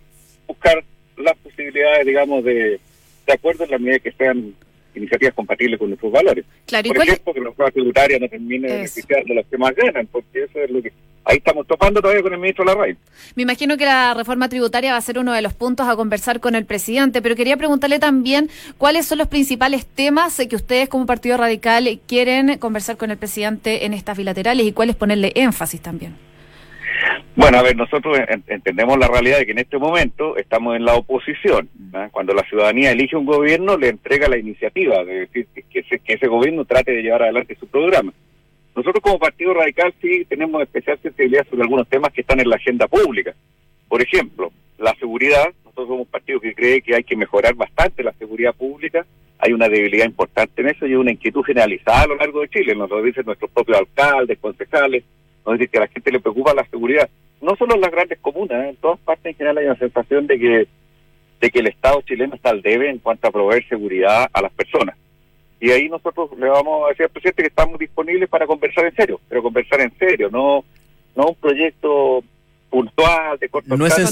buscar 0.48 0.84
las 1.18 1.38
posibilidades, 1.38 2.06
digamos, 2.06 2.44
de, 2.46 2.80
de 3.28 3.34
acuerdo 3.34 3.66
en 3.66 3.72
la 3.72 3.78
medida 3.78 4.00
que 4.00 4.12
sean 4.14 4.56
iniciativas 4.96 5.34
compatibles 5.34 5.79
con 5.79 5.89
nuestros 5.89 6.12
valores. 6.12 6.46
Claro, 6.65 6.89
Por 6.93 7.03
ejemplo, 7.03 7.34
que 7.34 7.41
la 7.41 7.51
prueba 7.51 7.72
tributaria 7.72 8.19
no 8.19 8.27
termine 8.27 8.67
de 8.67 8.75
beneficiar 8.75 9.24
de 9.24 9.36
los 9.36 9.46
que 9.46 9.58
más 9.58 9.75
ganan, 9.75 10.08
porque 10.08 10.43
eso 10.43 10.60
es 10.60 10.69
lo 10.69 10.81
que... 10.81 10.91
Ahí 11.25 11.38
estamos 11.38 11.67
topando 11.67 12.01
todavía 12.01 12.24
con 12.24 12.34
el 12.34 12.39
ministro 12.39 12.65
Larraín. 12.65 12.98
Me 13.36 13.43
imagino 13.43 13.77
que 13.77 13.86
la 13.86 14.13
reforma 14.15 14.50
tributaria 14.50 14.93
va 14.93 14.98
a 14.98 15.01
ser 15.01 15.19
uno 15.19 15.34
de 15.34 15.41
los 15.41 15.53
puntos 15.53 15.88
a 15.88 15.96
conversar 15.96 16.39
con 16.39 16.55
el 16.55 16.65
presidente, 16.65 17.22
pero 17.22 17.36
quería 17.36 17.58
preguntarle 17.58 18.00
también 18.00 18.50
cuáles 18.77 19.05
son 19.05 19.19
los 19.19 19.27
principales 19.27 19.86
temas 19.86 20.41
que 20.50 20.55
ustedes 20.55 20.89
como 20.89 21.05
Partido 21.05 21.38
Radical 21.38 22.00
quieren 22.08 22.58
conversar 22.58 22.98
con 22.98 23.12
el 23.12 23.17
presidente 23.17 23.86
en 23.86 23.93
estas 23.93 24.17
bilaterales 24.17 24.65
y 24.65 24.72
cuáles 24.72 24.96
ponerle 24.96 25.31
énfasis 25.36 25.81
también. 25.81 26.29
Bueno, 27.39 27.58
a 27.58 27.62
ver, 27.62 27.77
nosotros 27.77 28.19
entendemos 28.48 29.00
la 29.00 29.08
realidad 29.08 29.38
de 29.38 29.46
que 29.46 29.53
en 29.53 29.60
este 29.60 29.77
momento 29.77 30.36
estamos 30.36 30.75
en 30.75 30.84
la 30.84 30.96
oposición. 30.96 31.69
Cuando 32.12 32.34
la 32.34 32.43
ciudadanía 32.43 32.91
elige 32.91 33.15
un 33.15 33.25
gobierno, 33.25 33.77
le 33.77 33.88
entrega 33.88 34.27
la 34.27 34.38
iniciativa 34.38 35.05
de 35.05 35.22
decir 35.22 35.48
que 35.53 35.79
ese, 35.79 36.00
que 36.00 36.15
ese 36.15 36.27
gobierno 36.27 36.65
trate 36.65 36.91
de 36.91 37.01
llevar 37.01 37.24
adelante 37.24 37.55
su 37.58 37.65
programa. 37.67 38.12
Nosotros 38.75 39.01
como 39.01 39.19
Partido 39.19 39.53
Radical 39.53 39.93
sí 40.01 40.25
tenemos 40.25 40.62
especial 40.62 41.00
sensibilidad 41.01 41.48
sobre 41.50 41.62
algunos 41.62 41.88
temas 41.88 42.12
que 42.12 42.22
están 42.22 42.41
en 42.41 42.50
la 42.50 42.58
agenda 42.58 42.89
pública. 42.89 43.34
Por 43.88 44.01
ejemplo, 44.01 44.51
la 44.77 44.93
seguridad. 44.96 45.46
Nosotros 45.63 45.88
somos 45.88 46.01
un 46.01 46.12
partido 46.12 46.41
que 46.41 46.53
cree 46.53 46.81
que 46.81 46.93
hay 46.93 47.05
que 47.05 47.15
mejorar 47.15 47.55
bastante 47.55 48.03
la 48.03 48.12
seguridad 48.19 48.53
pública. 48.53 49.05
Hay 49.38 49.53
una 49.53 49.69
debilidad 49.69 50.05
importante 50.05 50.62
en 50.62 50.67
eso 50.67 50.86
y 50.86 50.93
una 50.93 51.13
inquietud 51.13 51.43
generalizada 51.43 52.01
a 52.01 52.08
lo 52.08 52.15
largo 52.17 52.41
de 52.41 52.50
Chile. 52.50 52.75
Nos 52.75 52.89
lo 52.89 53.01
dicen 53.01 53.25
nuestros 53.25 53.50
propios 53.50 53.77
alcaldes, 53.77 54.38
concejales 54.39 55.05
es 55.53 55.60
decir, 55.60 55.70
que 55.70 55.77
a 55.77 55.82
la 55.82 55.88
gente 55.88 56.12
le 56.12 56.20
preocupa 56.20 56.53
la 56.53 56.65
seguridad. 56.65 57.10
No 57.41 57.56
solo 57.56 57.75
en 57.75 57.82
las 57.82 57.91
grandes 57.91 58.20
comunas, 58.20 58.65
¿eh? 58.65 58.70
en 58.70 58.75
todas 58.77 59.00
partes 59.00 59.25
en 59.27 59.36
general 59.36 59.58
hay 59.58 59.65
una 59.65 59.77
sensación 59.77 60.27
de 60.27 60.39
que, 60.39 60.68
de 61.41 61.50
que 61.50 61.60
el 61.60 61.68
Estado 61.68 62.01
chileno 62.01 62.36
está 62.36 62.50
al 62.50 62.62
debe 62.62 62.89
en 62.89 63.00
cuanto 63.00 63.27
a 63.27 63.32
proveer 63.32 63.68
seguridad 63.68 64.29
a 64.32 64.41
las 64.41 64.51
personas. 64.51 64.96
Y 65.62 65.72
ahí 65.72 65.89
nosotros 65.89 66.29
le 66.38 66.48
vamos 66.48 66.86
a 66.86 66.89
decir 66.89 67.06
al 67.06 67.12
presidente 67.12 67.44
que 67.44 67.50
estamos 67.50 67.79
disponibles 67.79 68.29
para 68.29 68.48
conversar 68.48 68.86
en 68.86 68.96
serio, 68.96 69.20
pero 69.27 69.44
conversar 69.44 69.82
en 69.82 69.98
serio, 69.98 70.29
no, 70.32 70.63
no 71.15 71.27
un 71.27 71.36
proyecto 71.36 72.24
puntual 72.70 73.39
de 73.39 73.50
corto 73.50 73.75
no 73.75 73.86
es 73.88 73.98
en, 73.98 74.06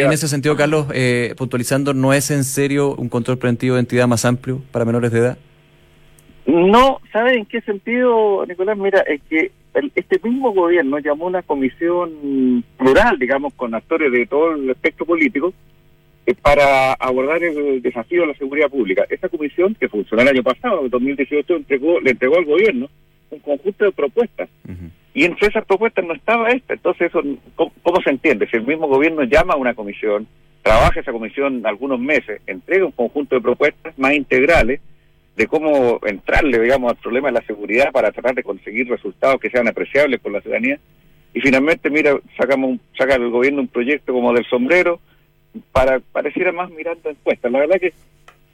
en, 0.00 0.12
ese 0.12 0.26
sentido, 0.26 0.56
Carlos, 0.56 0.86
eh, 0.94 1.34
puntualizando, 1.36 1.92
¿no 1.92 2.12
es 2.12 2.30
en 2.30 2.44
serio 2.44 2.94
un 2.94 3.08
control 3.08 3.38
preventivo 3.38 3.74
de 3.74 3.82
identidad 3.82 4.08
más 4.08 4.24
amplio 4.24 4.62
para 4.72 4.84
menores 4.84 5.12
de 5.12 5.18
edad? 5.18 5.38
No, 6.46 7.00
¿sabe 7.12 7.36
en 7.36 7.46
qué 7.46 7.60
sentido, 7.62 8.44
Nicolás? 8.46 8.76
Mira, 8.76 9.00
es 9.00 9.20
que 9.28 9.52
este 9.94 10.20
mismo 10.22 10.52
gobierno 10.52 10.98
llamó 10.98 11.26
una 11.26 11.42
comisión 11.42 12.64
plural, 12.78 13.18
digamos, 13.18 13.54
con 13.54 13.74
actores 13.74 14.12
de 14.12 14.26
todo 14.26 14.52
el 14.52 14.70
espectro 14.70 15.04
político, 15.06 15.52
eh, 16.26 16.34
para 16.40 16.94
abordar 16.94 17.42
el 17.42 17.82
desafío 17.82 18.22
de 18.22 18.28
la 18.28 18.34
seguridad 18.34 18.70
pública. 18.70 19.04
Esa 19.10 19.28
comisión, 19.28 19.74
que 19.74 19.88
funcionó 19.88 20.22
el 20.22 20.28
año 20.28 20.42
pasado, 20.42 20.84
en 20.84 20.90
2018, 20.90 21.56
entregó, 21.56 22.00
le 22.00 22.12
entregó 22.12 22.38
al 22.38 22.46
gobierno 22.46 22.88
un 23.30 23.38
conjunto 23.40 23.84
de 23.84 23.92
propuestas. 23.92 24.48
Y 25.12 25.24
entre 25.24 25.48
esas 25.48 25.64
propuestas 25.64 26.04
no 26.04 26.14
estaba 26.14 26.50
esta. 26.50 26.74
Entonces, 26.74 27.08
eso, 27.08 27.22
¿cómo, 27.54 28.00
se 28.02 28.10
entiende? 28.10 28.48
Si 28.48 28.56
el 28.56 28.66
mismo 28.66 28.88
gobierno 28.88 29.22
llama 29.24 29.54
a 29.54 29.58
una 29.58 29.74
comisión, 29.74 30.26
trabaja 30.62 31.00
esa 31.00 31.12
comisión 31.12 31.64
algunos 31.66 32.00
meses, 32.00 32.40
entrega 32.46 32.86
un 32.86 32.92
conjunto 32.92 33.36
de 33.36 33.42
propuestas 33.42 33.96
más 33.98 34.14
integrales, 34.14 34.80
de 35.36 35.46
cómo 35.48 36.00
entrarle, 36.06 36.60
digamos, 36.60 36.92
al 36.92 36.98
problema 36.98 37.28
de 37.28 37.40
la 37.40 37.46
seguridad 37.46 37.90
para 37.92 38.12
tratar 38.12 38.34
de 38.34 38.42
conseguir 38.42 38.88
resultados 38.88 39.40
que 39.40 39.50
sean 39.50 39.68
apreciables 39.68 40.20
por 40.20 40.32
la 40.32 40.40
ciudadanía. 40.40 40.78
Y 41.32 41.40
finalmente, 41.40 41.90
mira, 41.90 42.16
sacamos 42.38 42.70
un, 42.70 42.80
saca 42.96 43.16
el 43.16 43.30
gobierno 43.30 43.60
un 43.60 43.68
proyecto 43.68 44.12
como 44.12 44.32
del 44.32 44.44
sombrero 44.46 45.00
para 45.72 46.00
pareciera 46.00 46.52
más 46.52 46.70
mirando 46.70 47.10
encuestas. 47.10 47.50
La 47.50 47.60
verdad 47.60 47.80
que 47.80 47.92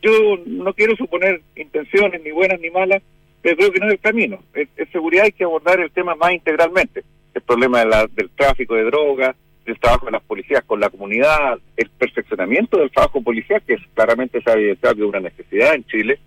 yo 0.03 0.39
no 0.47 0.73
quiero 0.73 0.97
suponer 0.97 1.43
intenciones 1.57 2.23
ni 2.23 2.31
buenas 2.31 2.61
ni 2.61 2.71
malas, 2.71 3.03
pero 3.43 3.57
creo 3.57 3.73
que 3.73 3.81
no 3.81 3.87
es 3.87 3.93
el 3.93 4.01
camino. 4.01 4.43
En, 4.55 4.69
seguridad 4.91 5.25
hay 5.25 5.33
que 5.33 5.45
abordar 5.45 5.81
el 5.81 5.91
tema 5.91 6.15
más 6.15 6.33
integralmente. 6.33 7.05
El 7.35 7.43
problema 7.43 7.81
de 7.81 7.87
la, 7.87 8.07
del 8.07 8.31
tráfico 8.31 8.75
de 8.75 8.85
drogas, 8.85 9.37
del 9.67 9.79
trabajo 9.79 10.07
de 10.07 10.13
las 10.13 10.23
policías 10.23 10.65
con 10.65 10.81
la 10.81 10.91
comunidad, 10.91 11.59
el 11.77 11.91
perfeccionamiento 11.91 12.79
del 12.79 12.91
trabajo 12.91 13.23
policial, 13.23 13.63
que 13.67 13.77
claramente 13.95 14.41
se 14.41 14.51
ha 14.51 14.55
evidenciado 14.55 14.95
que 14.95 15.03
es 15.03 15.09
una 15.09 15.21
necesidad 15.21 15.75
en 15.75 15.85
Chile. 15.85 16.19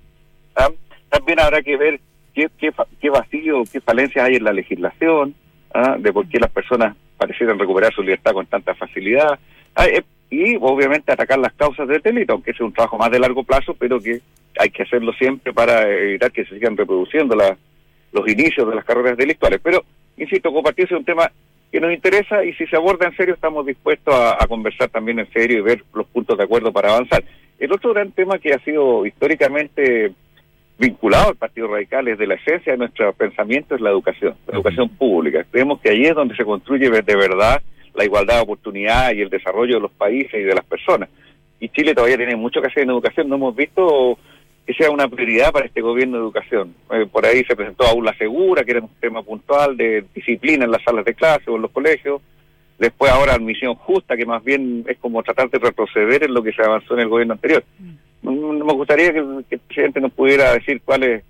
También 1.14 1.40
habrá 1.40 1.62
que 1.62 1.78
ver 1.78 2.00
qué, 2.34 2.50
qué, 2.58 3.10
vacío, 3.12 3.62
qué 3.72 3.80
falencias 3.82 4.26
hay 4.26 4.38
en 4.38 4.44
la 4.44 4.52
legislación, 4.52 5.36
¿ah? 5.72 5.96
de 6.00 6.12
por 6.12 6.28
qué 6.28 6.40
las 6.40 6.50
personas 6.50 6.96
parecieran 7.18 7.60
recuperar 7.60 7.94
su 7.94 8.02
libertad 8.02 8.34
con 8.34 8.48
tanta 8.48 8.74
facilidad. 8.74 9.38
Ah, 9.76 9.86
eh, 9.86 10.02
y 10.32 10.56
obviamente 10.60 11.12
atacar 11.12 11.38
las 11.38 11.54
causas 11.54 11.88
del 11.88 12.02
delito, 12.02 12.34
aunque 12.34 12.50
es 12.50 12.60
un 12.60 12.74
trabajo 12.74 12.98
más 12.98 13.12
de 13.12 13.20
largo 13.20 13.44
plazo, 13.44 13.76
pero 13.76 14.00
que 14.00 14.22
hay 14.58 14.72
que 14.72 14.82
hacerlo 14.82 15.14
siempre 15.14 15.54
para 15.54 15.88
evitar 15.88 16.32
que 16.32 16.46
se 16.46 16.56
sigan 16.56 16.76
reproduciendo 16.76 17.36
los 17.36 18.28
inicios 18.28 18.68
de 18.68 18.76
las 18.76 18.84
carreras 18.84 19.16
delictuales. 19.16 19.60
Pero, 19.62 19.84
insisto, 20.18 20.52
compartirse 20.52 20.96
un 20.96 21.06
tema 21.06 21.32
que 21.72 21.80
nos 21.80 21.94
interesa 21.94 22.44
y 22.44 22.54
si 22.54 22.66
se 22.66 22.76
aborda 22.76 23.06
en 23.06 23.16
serio 23.16 23.36
estamos 23.36 23.68
dispuestos 23.68 24.16
a, 24.16 24.48
conversar 24.48 24.90
también 24.90 25.20
en 25.20 25.32
serio 25.32 25.60
y 25.60 25.62
ver 25.62 25.84
los 25.94 26.08
puntos 26.08 26.36
de 26.40 26.46
acuerdo 26.46 26.74
para 26.74 26.90
avanzar. 26.90 27.24
El 27.60 27.72
otro 27.72 27.94
gran 27.94 28.12
tema 28.14 28.40
que 28.40 28.54
ha 28.54 28.60
sido 28.64 29.06
históricamente 29.06 30.12
vinculado 30.78 31.30
al 31.30 31.36
Partido 31.36 31.68
Radical 31.68 32.08
es 32.08 32.18
de 32.18 32.28
la 32.28 32.36
esencia 32.36 32.74
de 32.74 32.78
nuestro 32.78 33.14
pensamiento 33.14 33.76
es 33.76 33.82
la 33.82 33.90
educación, 33.90 34.36
la 34.48 34.56
educación 34.56 34.90
pública. 34.90 35.46
Creemos 35.50 35.80
que 35.80 35.90
ahí 35.90 36.06
es 36.06 36.16
donde 36.16 36.36
se 36.36 36.46
construye 36.46 36.90
de 36.90 37.16
verdad 37.16 37.62
la 37.94 38.06
igualdad 38.06 38.38
de 38.38 38.42
oportunidad 38.42 39.14
y 39.14 39.22
el 39.22 39.30
desarrollo 39.30 39.76
de 39.76 39.82
los 39.82 39.92
países 39.92 40.34
y 40.34 40.44
de 40.44 40.56
las 40.56 40.66
personas. 40.66 41.10
Y 41.60 41.70
Chile 41.70 41.94
todavía 41.94 42.18
tiene 42.18 42.36
mucho 42.36 42.62
que 42.62 42.68
hacer 42.68 42.84
en 42.84 42.90
educación, 42.90 43.30
no 43.30 43.36
hemos 43.36 43.56
visto 43.56 44.18
que 44.66 44.74
sea 44.74 44.90
una 44.90 45.08
prioridad 45.08 45.52
para 45.52 45.66
este 45.66 45.82
gobierno 45.82 46.18
de 46.18 46.24
educación. 46.24 46.74
Eh, 46.92 47.06
por 47.12 47.26
ahí 47.26 47.44
se 47.44 47.56
presentó 47.56 47.86
Aula 47.86 48.16
Segura, 48.18 48.64
que 48.64 48.72
era 48.72 48.82
un 48.82 48.90
tema 49.00 49.22
puntual 49.22 49.76
de 49.76 50.06
disciplina 50.14 50.66
en 50.66 50.72
las 50.72 50.84
salas 50.84 51.04
de 51.06 51.14
clase 51.14 51.50
o 51.50 51.58
en 51.58 51.64
los 51.64 51.72
colegios. 51.72 52.22
Después 52.80 53.12
ahora 53.12 53.34
Admisión 53.34 53.76
Justa, 53.76 54.16
que 54.16 54.26
más 54.26 54.44
bien 54.44 54.86
es 54.88 54.98
como 54.98 55.22
tratar 55.22 55.50
de 55.50 55.60
retroceder 55.60 56.24
en 56.24 56.34
lo 56.34 56.42
que 56.42 56.54
se 56.54 56.62
avanzó 56.62 56.94
en 56.94 57.02
el 57.02 57.10
gobierno 57.10 57.34
anterior. 57.34 57.64
Me 58.34 58.74
gustaría 58.74 59.12
que, 59.12 59.20
el 59.20 59.60
presidente 59.60 60.02
nos 60.02 60.12
pudiera 60.14 60.54
decir 60.54 60.82
cuál 60.84 61.24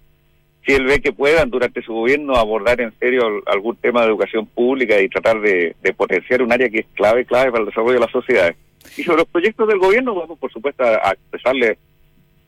si 0.65 0.71
él 0.71 0.85
ve 0.85 1.01
que 1.01 1.11
puedan 1.11 1.49
durante 1.49 1.81
su 1.81 1.93
gobierno 1.93 2.35
abordar 2.35 2.79
en 2.79 2.93
serio 2.97 3.41
algún 3.45 3.75
tema 3.75 4.01
de 4.01 4.07
educación 4.07 4.45
pública 4.45 4.99
y 5.01 5.09
tratar 5.09 5.41
de, 5.41 5.75
potenciar 5.97 6.41
un 6.41 6.53
área 6.53 6.69
que 6.69 6.79
es 6.79 6.85
clave, 6.93 7.25
clave 7.25 7.51
para 7.51 7.63
el 7.63 7.69
desarrollo 7.69 7.95
de 7.95 7.99
las 7.99 8.11
sociedades. 8.11 8.55
Y 8.97 9.03
sobre 9.03 9.19
los 9.19 9.27
proyectos 9.27 9.67
del 9.67 9.79
gobierno, 9.79 10.15
vamos 10.15 10.39
por 10.39 10.51
supuesto 10.51 10.83
a 10.83 11.11
expresarle 11.11 11.77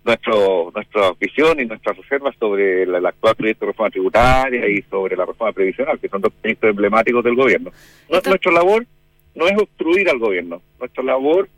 nuestro, 0.06 0.72
nuestra 0.74 1.12
visión 1.20 1.60
y 1.60 1.66
nuestras 1.66 1.98
reservas 1.98 2.36
sobre 2.40 2.84
el, 2.84 3.06
actual 3.06 3.36
proyecto 3.36 3.66
de 3.66 3.72
reforma 3.72 3.90
tributaria 3.90 4.70
y 4.70 4.82
sobre 4.84 5.18
la 5.18 5.26
reforma 5.26 5.52
previsional, 5.52 6.00
que 6.00 6.08
son 6.08 6.22
dos 6.22 6.32
proyectos 6.40 6.70
emblemáticos 6.70 7.24
del 7.24 7.36
gobierno. 7.36 7.72
Nuestra 8.10 8.52
labor 8.52 8.86
no 9.34 9.48
es 9.48 9.58
obstruir 9.58 10.08
al 10.10 10.20
gobierno, 10.20 10.62
nuestra 10.80 11.04
labor 11.04 11.50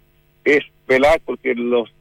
es 0.45 0.63
velar 0.87 1.19
porque 1.25 1.53
los 1.53 1.91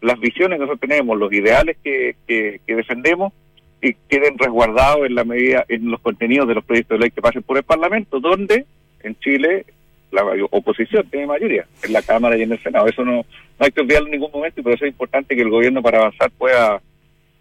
las 0.00 0.18
visiones 0.20 0.56
que 0.56 0.64
nosotros 0.64 0.88
tenemos, 0.88 1.18
los 1.18 1.32
ideales 1.32 1.76
que, 1.82 2.16
que, 2.26 2.60
defendemos, 2.66 3.32
y 3.80 3.94
queden 4.08 4.38
resguardados 4.38 5.06
en 5.06 5.14
la 5.14 5.24
medida, 5.24 5.64
en 5.68 5.90
los 5.90 6.00
contenidos 6.00 6.48
de 6.48 6.54
los 6.54 6.64
proyectos 6.64 6.98
de 6.98 7.02
ley 7.02 7.10
que 7.10 7.22
pasen 7.22 7.42
por 7.42 7.56
el 7.56 7.62
Parlamento, 7.62 8.18
donde 8.20 8.66
en 9.02 9.18
Chile 9.20 9.66
la 10.10 10.24
oposición 10.50 11.06
tiene 11.10 11.26
mayoría, 11.26 11.66
en 11.82 11.92
la 11.92 12.02
Cámara 12.02 12.36
y 12.36 12.42
en 12.42 12.52
el 12.52 12.62
Senado. 12.62 12.86
Eso 12.88 13.04
no, 13.04 13.16
no 13.16 13.24
hay 13.58 13.70
que 13.70 13.80
olvidarlo 13.80 14.08
en 14.08 14.12
ningún 14.12 14.32
momento 14.32 14.60
y 14.60 14.64
por 14.64 14.72
eso 14.72 14.84
es 14.84 14.90
importante 14.90 15.36
que 15.36 15.42
el 15.42 15.50
gobierno 15.50 15.82
para 15.82 15.98
avanzar 15.98 16.30
pueda 16.32 16.80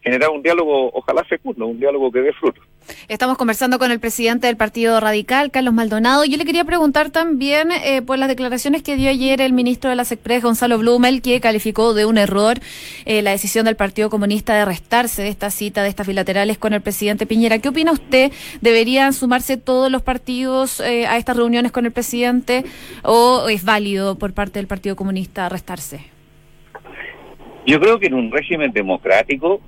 generar 0.02 0.30
un 0.30 0.44
diálogo, 0.44 0.92
ojalá 0.94 1.24
fecundo, 1.24 1.68
un 1.68 1.80
diálogo 1.80 2.12
que 2.12 2.22
dé 2.22 2.34
fruto. 2.34 2.62
Estamos 3.08 3.38
conversando 3.38 3.80
con 3.80 3.92
el 3.92 4.00
presidente 4.00 4.48
del 4.48 4.58
Partido 4.58 5.00
Radical, 5.00 5.52
Carlos 5.52 5.74
Maldonado. 5.74 6.26
Yo 6.26 6.38
le 6.38 6.46
quería 6.46 6.66
preguntar 6.66 7.10
también 7.10 7.72
eh, 7.72 8.02
por 8.02 8.18
las 8.18 8.28
declaraciones 8.28 8.84
que 8.84 8.96
dio 8.96 9.10
ayer 9.10 9.42
el 9.42 9.54
ministro 9.54 9.90
de 9.90 9.96
la 9.96 10.06
SECPRES, 10.06 10.44
Gonzalo 10.44 10.78
Blumel, 10.78 11.22
que 11.22 11.40
calificó 11.40 11.94
de 11.94 12.06
un 12.06 12.18
error 12.18 12.60
eh, 13.06 13.22
la 13.22 13.32
decisión 13.32 13.66
del 13.66 13.76
Partido 13.76 14.10
Comunista 14.10 14.56
de 14.56 14.66
restarse 14.66 15.22
de 15.22 15.30
esta 15.30 15.52
cita, 15.52 15.84
de 15.84 15.90
estas 15.90 16.08
bilaterales 16.08 16.58
con 16.58 16.74
el 16.74 16.82
presidente 16.82 17.26
Piñera. 17.26 17.60
¿Qué 17.60 17.70
opina 17.70 17.92
usted? 17.92 18.32
¿Deberían 18.62 19.14
sumarse 19.14 19.58
todos 19.58 19.92
los 19.92 20.02
partidos 20.02 20.80
eh, 20.80 21.08
a 21.08 21.18
estas 21.18 21.38
reuniones 21.38 21.72
con 21.72 21.86
el 21.86 21.92
presidente 21.92 22.66
o 23.04 23.48
es 23.50 23.64
válido 23.64 24.18
por 24.18 24.34
parte 24.34 24.60
del 24.60 24.68
Partido 24.68 24.96
Comunista 24.96 25.50
restarse? 25.50 26.02
Yo 27.66 27.80
creo 27.82 28.00
que 28.00 28.08
en 28.08 28.14
un 28.14 28.32
régimen 28.32 28.72
democrático 28.72 29.62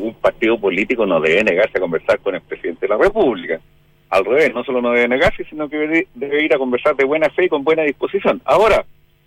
un 0.00 0.14
partido 0.14 0.58
político 0.58 1.06
no 1.06 1.20
debe 1.20 1.44
negarse 1.44 1.78
a 1.78 1.80
conversar 1.80 2.18
con 2.20 2.34
el 2.34 2.40
presidente 2.40 2.86
de 2.86 2.94
la 2.94 3.02
República. 3.02 3.60
al 4.08 4.24
revés, 4.24 4.54
no 4.54 4.62
solo 4.64 4.80
no 4.80 4.92
debe 4.92 5.08
negarse, 5.08 5.44
sino 5.44 5.68
que 5.68 6.06
debe 6.14 6.44
ir 6.44 6.54
a 6.54 6.58
conversar 6.58 6.94
de 6.94 7.04
buena 7.04 7.28
fe 7.30 7.46
y 7.46 7.48
con 7.48 7.64
buena 7.64 7.82
disposición. 7.82 8.40
Ahora, 8.44 8.84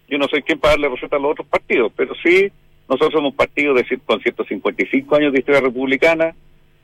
yo 0.08 0.18
no 0.18 0.28
soy 0.28 0.42
quien 0.42 0.60
para 0.60 0.74
darle 0.74 0.90
receta 0.90 1.18
a 1.18 1.20
los 1.20 1.32
otros 1.32 1.48
partidos, 1.48 1.92
pero 1.96 2.14
sí, 2.24 2.52
nosotros 2.88 3.12
somos 3.14 3.32
un 3.32 3.38
partido 3.38 3.74
de, 3.74 3.86
con 4.06 4.20
155 4.20 5.16
años 5.16 5.34
de 5.34 5.40
historia 5.40 5.62
republicana, 5.62 6.34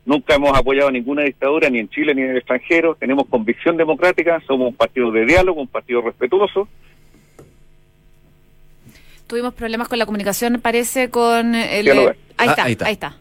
nunca 0.05 0.35
hemos 0.35 0.55
apoyado 0.55 0.91
ninguna 0.91 1.23
dictadura, 1.23 1.69
ni 1.69 1.79
en 1.79 1.89
Chile 1.89 2.13
ni 2.13 2.21
en 2.21 2.31
el 2.31 2.37
extranjero, 2.37 2.95
tenemos 2.95 3.25
convicción 3.27 3.75
democrática, 3.77 4.41
somos 4.45 4.69
un 4.69 4.75
partido 4.75 5.11
de 5.11 5.25
diálogo, 5.25 5.61
un 5.61 5.67
partido 5.67 6.01
respetuoso. 6.01 6.67
Tuvimos 9.27 9.55
problemas 9.55 9.87
con 9.87 9.97
la 9.97 10.05
comunicación, 10.05 10.61
parece, 10.61 11.09
con 11.09 11.55
el... 11.55 11.89
ahí, 12.37 12.49
está, 12.49 12.63
ahí, 12.65 12.71
está, 12.73 12.85
ahí 12.85 12.93
está. 12.93 13.17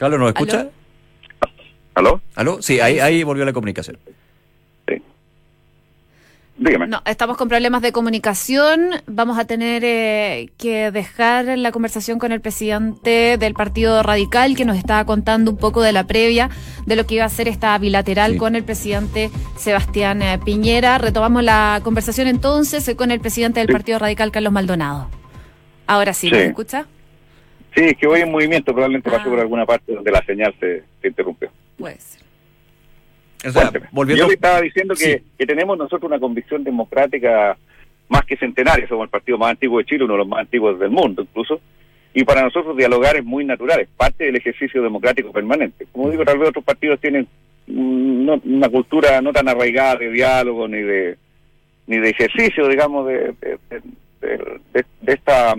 Carlos, 0.00 0.18
¿nos 0.18 0.28
escucha? 0.30 0.66
¿Aló? 1.94 2.22
¿Aló? 2.34 2.62
Sí, 2.62 2.80
ahí, 2.80 3.00
ahí 3.00 3.22
volvió 3.22 3.44
la 3.44 3.52
comunicación. 3.52 3.98
No, 6.88 7.02
estamos 7.04 7.36
con 7.36 7.48
problemas 7.48 7.82
de 7.82 7.92
comunicación. 7.92 8.92
Vamos 9.06 9.38
a 9.38 9.44
tener 9.44 9.82
eh, 9.84 10.48
que 10.56 10.90
dejar 10.90 11.58
la 11.58 11.70
conversación 11.70 12.18
con 12.18 12.32
el 12.32 12.40
presidente 12.40 13.36
del 13.38 13.52
Partido 13.52 14.02
Radical, 14.02 14.56
que 14.56 14.64
nos 14.64 14.78
estaba 14.78 15.04
contando 15.04 15.50
un 15.50 15.58
poco 15.58 15.82
de 15.82 15.92
la 15.92 16.04
previa 16.04 16.48
de 16.86 16.96
lo 16.96 17.04
que 17.04 17.16
iba 17.16 17.26
a 17.26 17.28
ser 17.28 17.46
esta 17.46 17.76
bilateral 17.76 18.38
con 18.38 18.56
el 18.56 18.64
presidente 18.64 19.30
Sebastián 19.58 20.22
eh, 20.22 20.38
Piñera. 20.42 20.96
Retomamos 20.96 21.44
la 21.44 21.80
conversación 21.84 22.26
entonces 22.26 22.88
eh, 22.88 22.96
con 22.96 23.10
el 23.10 23.20
presidente 23.20 23.60
del 23.60 23.68
Partido 23.68 23.98
Radical, 23.98 24.32
Carlos 24.32 24.52
Maldonado. 24.52 25.10
Ahora 25.86 26.14
sí, 26.14 26.30
¿me 26.30 26.46
escucha? 26.46 26.86
Sí, 27.74 27.84
es 27.84 27.96
que 27.96 28.06
voy 28.06 28.20
en 28.20 28.30
movimiento, 28.30 28.72
probablemente 28.72 29.10
ah. 29.14 29.22
por 29.22 29.38
alguna 29.38 29.64
parte 29.64 29.94
donde 29.94 30.10
la 30.10 30.24
señal 30.24 30.54
se, 30.58 30.82
se 31.00 31.08
interrumpió. 31.08 31.50
Puede 31.78 31.98
ser. 32.00 32.20
Yo 33.42 34.26
le 34.26 34.34
estaba 34.34 34.60
diciendo 34.60 34.94
que, 34.94 35.22
tenemos 35.46 35.78
nosotros 35.78 36.10
una 36.10 36.20
convicción 36.20 36.62
democrática 36.62 37.56
más 38.08 38.24
que 38.24 38.36
centenaria, 38.36 38.86
somos 38.88 39.04
el 39.04 39.10
partido 39.10 39.38
más 39.38 39.50
antiguo 39.50 39.78
de 39.78 39.84
Chile, 39.84 40.04
uno 40.04 40.14
de 40.14 40.18
los 40.18 40.28
más 40.28 40.40
antiguos 40.40 40.78
del 40.78 40.90
mundo 40.90 41.22
incluso, 41.22 41.60
y 42.12 42.24
para 42.24 42.42
nosotros 42.42 42.76
dialogar 42.76 43.16
es 43.16 43.24
muy 43.24 43.44
natural, 43.44 43.80
es 43.80 43.88
parte 43.96 44.24
del 44.24 44.36
ejercicio 44.36 44.82
democrático 44.82 45.32
permanente. 45.32 45.86
Como 45.92 46.10
digo, 46.10 46.24
tal 46.24 46.38
vez 46.38 46.48
otros 46.48 46.64
partidos 46.64 47.00
tienen 47.00 47.26
una 47.68 48.68
cultura 48.68 49.20
no 49.22 49.32
tan 49.32 49.48
arraigada 49.48 49.96
de 49.96 50.10
diálogo 50.10 50.66
ni 50.66 50.80
de 50.80 51.16
ni 51.86 51.98
de 51.98 52.10
ejercicio, 52.10 52.68
digamos, 52.68 53.06
de, 53.06 53.34
de, 54.20 54.84
esta 55.06 55.54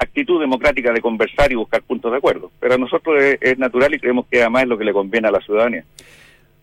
actitud 0.00 0.40
democrática 0.40 0.92
de 0.92 1.00
conversar 1.00 1.52
y 1.52 1.54
buscar 1.54 1.82
puntos 1.82 2.10
de 2.10 2.18
acuerdo. 2.18 2.50
Pero 2.58 2.74
a 2.74 2.78
nosotros 2.78 3.16
es 3.40 3.58
natural 3.58 3.94
y 3.94 3.98
creemos 3.98 4.26
que 4.30 4.40
además 4.40 4.64
es 4.64 4.68
lo 4.68 4.78
que 4.78 4.84
le 4.84 4.92
conviene 4.92 5.28
a 5.28 5.30
la 5.30 5.40
ciudadanía. 5.40 5.84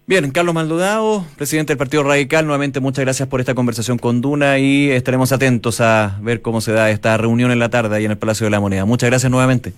Bien, 0.07 0.31
Carlos 0.31 0.55
Maldonado, 0.55 1.25
presidente 1.35 1.71
del 1.71 1.77
Partido 1.77 2.01
Radical, 2.03 2.45
nuevamente 2.45 2.79
muchas 2.79 3.03
gracias 3.03 3.27
por 3.27 3.41
esta 3.41 3.55
conversación 3.55 3.97
con 3.97 4.21
Duna 4.21 4.57
y 4.57 4.89
estaremos 4.89 5.33
atentos 5.33 5.81
a 5.81 6.17
ver 6.21 6.41
cómo 6.41 6.61
se 6.61 6.71
da 6.71 6.89
esta 6.89 7.17
reunión 7.17 7.51
en 7.51 7.59
la 7.59 7.69
tarde 7.69 7.95
ahí 7.97 8.05
en 8.05 8.11
el 8.11 8.17
Palacio 8.17 8.45
de 8.45 8.51
la 8.51 8.61
Moneda. 8.61 8.85
Muchas 8.85 9.09
gracias 9.09 9.29
nuevamente. 9.29 9.73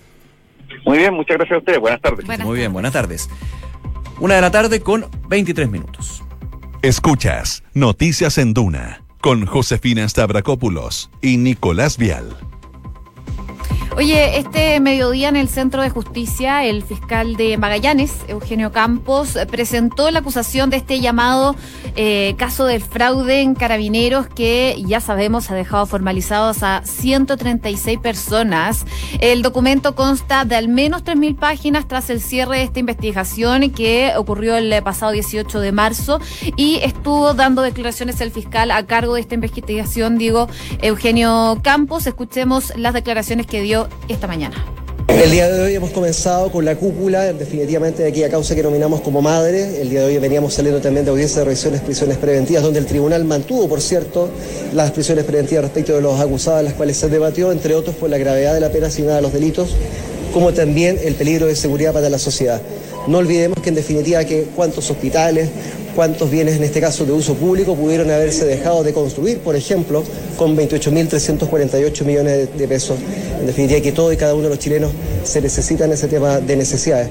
Muy 0.84 0.98
bien, 0.98 1.14
muchas 1.14 1.36
gracias 1.36 1.56
a 1.56 1.58
ustedes. 1.58 1.80
Buenas 1.80 2.00
tardes. 2.00 2.26
Muy 2.44 2.58
bien, 2.58 2.72
buenas 2.72 2.92
tardes. 2.92 3.28
Una 4.20 4.36
de 4.36 4.40
la 4.40 4.52
tarde 4.52 4.80
con 4.80 5.06
23 5.28 5.68
minutos. 5.68 6.22
Escuchas 6.82 7.64
Noticias 7.74 8.38
en 8.38 8.54
Duna 8.54 9.02
con 9.20 9.46
Josefina 9.46 10.08
Stavrakopoulos 10.08 11.10
y 11.20 11.36
Nicolás 11.38 11.98
Vial. 11.98 12.36
Oye, 13.96 14.38
este 14.38 14.78
mediodía 14.78 15.28
en 15.28 15.36
el 15.36 15.48
Centro 15.48 15.82
de 15.82 15.90
Justicia, 15.90 16.64
el 16.64 16.82
fiscal 16.84 17.34
de 17.34 17.58
Magallanes, 17.58 18.14
Eugenio 18.28 18.70
Campos, 18.70 19.36
presentó 19.50 20.10
la 20.12 20.20
acusación 20.20 20.70
de 20.70 20.76
este 20.76 21.00
llamado 21.00 21.56
eh, 21.96 22.34
caso 22.38 22.66
del 22.66 22.82
fraude 22.82 23.40
en 23.40 23.54
carabineros 23.54 24.28
que 24.28 24.80
ya 24.86 25.00
sabemos 25.00 25.50
ha 25.50 25.56
dejado 25.56 25.86
formalizados 25.86 26.62
a 26.62 26.82
136 26.84 27.98
personas. 27.98 28.86
El 29.18 29.42
documento 29.42 29.96
consta 29.96 30.44
de 30.44 30.54
al 30.54 30.68
menos 30.68 31.02
3.000 31.02 31.36
páginas 31.36 31.88
tras 31.88 32.10
el 32.10 32.20
cierre 32.20 32.58
de 32.58 32.62
esta 32.62 32.78
investigación 32.78 33.70
que 33.70 34.12
ocurrió 34.16 34.56
el 34.56 34.82
pasado 34.84 35.12
18 35.12 35.60
de 35.60 35.72
marzo 35.72 36.20
y 36.56 36.76
estuvo 36.82 37.34
dando 37.34 37.60
declaraciones 37.60 38.20
el 38.20 38.30
fiscal 38.30 38.70
a 38.70 38.86
cargo 38.86 39.14
de 39.14 39.20
esta 39.20 39.34
investigación, 39.34 40.16
digo, 40.16 40.48
Eugenio 40.80 41.58
Campos. 41.62 42.06
Escuchemos 42.06 42.72
las 42.76 42.94
declaraciones 42.94 43.46
que 43.46 43.60
dio 43.60 43.79
esta 44.08 44.26
mañana. 44.26 44.64
El 45.08 45.30
día 45.30 45.50
de 45.50 45.60
hoy 45.60 45.74
hemos 45.74 45.90
comenzado 45.90 46.50
con 46.50 46.64
la 46.64 46.76
cúpula, 46.76 47.32
definitivamente 47.32 48.02
de 48.02 48.08
aquella 48.08 48.30
causa 48.30 48.54
que 48.54 48.62
nominamos 48.62 49.00
como 49.02 49.20
madre. 49.20 49.82
El 49.82 49.90
día 49.90 50.00
de 50.00 50.06
hoy 50.06 50.18
veníamos 50.18 50.54
saliendo 50.54 50.80
también 50.80 51.04
de 51.04 51.10
audiencia 51.10 51.40
de 51.40 51.44
revisiones 51.44 51.80
prisiones 51.82 52.16
preventivas, 52.16 52.62
donde 52.62 52.78
el 52.78 52.86
tribunal 52.86 53.24
mantuvo, 53.24 53.68
por 53.68 53.80
cierto, 53.80 54.30
las 54.72 54.92
prisiones 54.92 55.24
preventivas 55.24 55.64
respecto 55.64 55.94
de 55.94 56.00
los 56.00 56.18
acusados, 56.18 56.64
las 56.64 56.74
cuales 56.74 56.96
se 56.96 57.08
debatió, 57.08 57.52
entre 57.52 57.74
otros, 57.74 57.96
por 57.96 58.08
la 58.08 58.18
gravedad 58.18 58.54
de 58.54 58.60
la 58.60 58.70
pena 58.70 58.86
asignada 58.86 59.18
a 59.18 59.20
los 59.20 59.32
delitos, 59.32 59.70
como 60.32 60.52
también 60.52 60.98
el 61.02 61.14
peligro 61.14 61.46
de 61.46 61.56
seguridad 61.56 61.92
para 61.92 62.08
la 62.08 62.18
sociedad. 62.18 62.62
No 63.06 63.18
olvidemos 63.18 63.58
que 63.60 63.70
en 63.70 63.74
definitiva 63.74 64.24
que 64.24 64.44
cuántos 64.54 64.90
hospitales, 64.90 65.50
cuántos 65.94 66.30
bienes, 66.30 66.56
en 66.56 66.64
este 66.64 66.80
caso 66.80 67.04
de 67.04 67.12
uso 67.12 67.34
público, 67.34 67.74
pudieron 67.74 68.10
haberse 68.10 68.44
dejado 68.44 68.82
de 68.82 68.92
construir, 68.92 69.38
por 69.38 69.56
ejemplo, 69.56 70.02
con 70.36 70.56
28.348 70.56 72.04
millones 72.04 72.48
de 72.56 72.68
pesos. 72.68 72.98
En 73.38 73.46
definitiva, 73.46 73.80
que 73.80 73.92
todo 73.92 74.12
y 74.12 74.16
cada 74.16 74.34
uno 74.34 74.44
de 74.44 74.50
los 74.50 74.58
chilenos 74.58 74.92
se 75.24 75.40
necesitan 75.40 75.92
ese 75.92 76.08
tema 76.08 76.40
de 76.40 76.56
necesidades. 76.56 77.10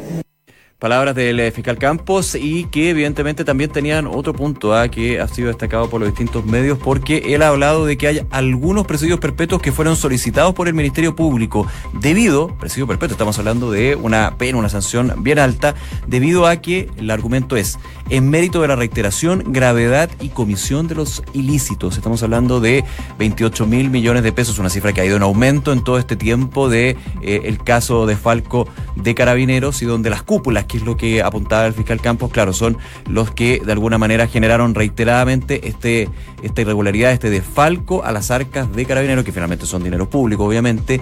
Palabras 0.80 1.14
del 1.14 1.42
eh, 1.42 1.52
fiscal 1.52 1.78
Campos 1.78 2.36
y 2.36 2.64
que 2.64 2.92
evidentemente 2.92 3.44
también 3.44 3.70
tenían 3.70 4.08
otro 4.08 4.32
punto 4.32 4.74
¿ah? 4.74 4.88
que 4.88 5.20
ha 5.20 5.28
sido 5.28 5.50
destacado 5.50 5.90
por 5.90 6.00
los 6.00 6.10
distintos 6.10 6.46
medios 6.46 6.78
porque 6.78 7.36
él 7.36 7.42
ha 7.42 7.50
hablado 7.50 7.86
de 7.86 7.98
que 7.98 8.08
hay 8.08 8.22
algunos 8.30 8.88
presidios 8.88 9.20
perpetuos 9.20 9.62
que 9.62 9.74
fueron 9.74 9.98
solicitados 9.98 10.56
por 10.56 10.70
el 10.70 10.74
Ministerio 10.74 11.18
Público 11.18 11.68
debido, 12.00 12.56
presidio 12.56 12.88
perpetuo, 12.88 13.12
estamos 13.12 13.38
hablando 13.40 13.72
de 13.72 13.96
una 13.96 14.38
pena, 14.38 14.58
una 14.58 14.70
sanción 14.70 15.22
bien 15.22 15.38
alta, 15.38 15.76
debido 16.08 16.48
a 16.48 16.56
que 16.56 16.90
el 16.96 17.12
argumento 17.12 17.58
es 17.58 17.78
en 18.10 18.30
mérito 18.30 18.62
de 18.62 18.70
la 18.70 18.78
reiteración, 18.78 19.44
gravedad 19.48 20.10
y 20.22 20.30
comisión 20.30 20.88
de 20.88 20.96
los 20.96 21.24
ilícitos. 21.34 21.98
Estamos 21.98 22.24
hablando 22.24 22.62
de 22.62 22.86
28 23.18 23.66
mil 23.66 23.90
millones 23.90 24.24
de 24.24 24.32
pesos, 24.32 24.60
una 24.60 24.70
cifra 24.70 24.94
que 24.94 25.02
ha 25.02 25.06
ido 25.06 25.18
en 25.18 25.24
aumento 25.24 25.74
en 25.74 25.84
todo 25.84 26.00
este 26.00 26.16
tiempo 26.16 26.70
de 26.70 26.96
eh, 27.22 27.42
el 27.44 27.62
caso 27.62 28.06
de 28.06 28.16
Falco 28.16 28.66
de 28.96 29.14
Carabineros 29.14 29.82
y 29.82 29.86
donde 29.86 30.10
las 30.10 30.24
cúpulas 30.24 30.69
que 30.70 30.78
es 30.78 30.84
lo 30.84 30.96
que 30.96 31.22
apuntaba 31.22 31.66
el 31.66 31.74
fiscal 31.74 32.00
Campos, 32.00 32.32
claro, 32.32 32.54
son 32.54 32.78
los 33.10 33.32
que 33.32 33.62
de 33.66 33.72
alguna 33.74 33.98
manera 33.98 34.28
generaron 34.28 34.76
reiteradamente 34.76 35.68
este, 35.68 36.08
esta 36.42 36.62
irregularidad, 36.62 37.12
este 37.12 37.30
desfalco 37.30 38.06
a 38.06 38.14
las 38.14 38.32
arcas 38.32 38.72
de 38.72 38.86
carabineros, 38.86 39.26
que 39.26 39.34
finalmente 39.34 39.66
son 39.66 39.84
dinero 39.84 40.10
público, 40.10 40.46
obviamente, 40.46 41.02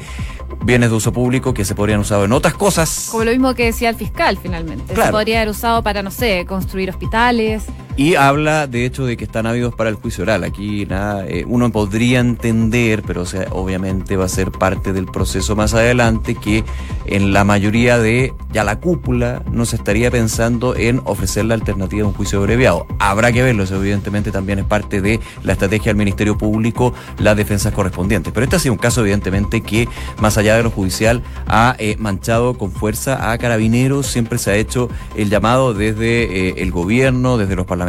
bienes 0.64 0.90
de 0.90 0.96
uso 0.96 1.14
público 1.14 1.54
que 1.54 1.66
se 1.66 1.76
podrían 1.76 2.00
usar 2.00 2.24
en 2.24 2.32
otras 2.32 2.56
cosas. 2.56 3.10
Como 3.12 3.26
lo 3.26 3.32
mismo 3.32 3.54
que 3.54 3.66
decía 3.66 3.90
el 3.90 3.96
fiscal, 3.96 4.40
finalmente. 4.42 4.96
Se 4.96 5.12
podría 5.12 5.42
haber 5.42 5.50
usado 5.50 5.84
para, 5.84 6.02
no 6.02 6.10
sé, 6.10 6.46
construir 6.48 6.90
hospitales. 6.90 7.66
Y 7.98 8.14
habla, 8.14 8.68
de 8.68 8.86
hecho, 8.86 9.08
de 9.08 9.18
que 9.18 9.24
están 9.24 9.48
ávidos 9.48 9.74
para 9.74 9.90
el 9.90 9.96
juicio 9.96 10.22
oral. 10.22 10.44
Aquí 10.44 10.86
nada, 10.86 11.26
eh, 11.26 11.46
uno 11.48 11.72
podría 11.72 12.20
entender, 12.20 13.02
pero 13.02 13.24
obviamente 13.50 14.16
va 14.16 14.26
a 14.26 14.30
ser 14.30 14.52
parte 14.52 14.94
del 14.94 15.08
proceso 15.08 15.56
más 15.56 15.74
adelante, 15.74 16.36
que 16.36 16.64
en 17.08 17.34
la 17.34 17.44
mayoría 17.44 17.98
de 17.98 18.36
ya 18.54 18.64
la 18.64 18.80
cúpula 18.80 19.42
no 19.52 19.66
se 19.66 19.78
estaría 19.78 20.12
pensando 20.12 20.76
en 20.76 21.02
ofrecer 21.06 21.46
la 21.46 21.56
alternativa 21.56 22.04
de 22.04 22.08
un 22.10 22.14
juicio 22.14 22.38
abreviado. 22.38 22.86
Habrá 23.00 23.32
que 23.32 23.42
verlo, 23.42 23.64
eso 23.64 23.78
evidentemente 23.78 24.32
también 24.32 24.60
es 24.60 24.66
parte 24.66 25.02
de 25.02 25.20
la 25.42 25.54
estrategia 25.54 25.90
del 25.90 25.98
Ministerio 25.98 26.38
Público, 26.38 26.94
las 27.18 27.36
defensas 27.36 27.74
correspondientes. 27.74 28.32
Pero 28.32 28.44
este 28.44 28.58
ha 28.58 28.60
sido 28.60 28.74
un 28.74 28.80
caso, 28.80 29.02
evidentemente, 29.02 29.62
que 29.62 29.90
más 30.20 30.38
allá 30.38 30.56
de 30.56 30.62
lo 30.62 30.70
judicial 30.70 31.24
ha 31.48 31.76
eh, 31.80 31.96
manchado 31.98 32.60
con 32.60 32.72
fuerza 32.72 33.32
a 33.32 33.40
carabineros. 33.40 34.06
Siempre 34.06 34.38
se 34.38 34.52
ha 34.52 34.56
hecho 34.56 34.88
el 35.16 35.32
llamado 35.32 35.74
desde 35.74 36.50
eh, 36.50 36.54
el 36.58 36.70
gobierno, 36.70 37.40
desde 37.40 37.56
los 37.56 37.66
parlamentarios 37.66 37.87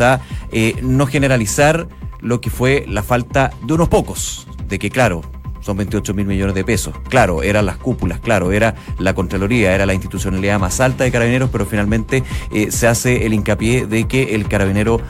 a 0.00 0.20
eh, 0.50 0.76
no 0.82 1.06
generalizar 1.06 1.88
lo 2.20 2.40
que 2.40 2.50
fue 2.50 2.84
la 2.88 3.02
falta 3.02 3.52
de 3.62 3.74
unos 3.74 3.88
pocos, 3.88 4.46
de 4.68 4.78
que 4.78 4.90
claro, 4.90 5.22
son 5.60 5.76
28 5.76 6.14
mil 6.14 6.26
millones 6.26 6.54
de 6.54 6.64
pesos. 6.64 6.94
Claro, 7.08 7.42
eran 7.42 7.66
las 7.66 7.76
cúpulas, 7.76 8.20
claro, 8.20 8.52
era 8.52 8.74
la 8.98 9.14
Contraloría, 9.14 9.74
era 9.74 9.86
la 9.86 9.94
institucionalidad 9.94 10.58
más 10.58 10.80
alta 10.80 11.04
de 11.04 11.12
carabineros, 11.12 11.50
pero 11.50 11.66
finalmente 11.66 12.22
eh, 12.52 12.70
se 12.70 12.86
hace 12.86 13.26
el 13.26 13.34
hincapié 13.34 13.86
de 13.86 14.04
que 14.04 14.34
el 14.34 14.48
carabinero 14.48 15.00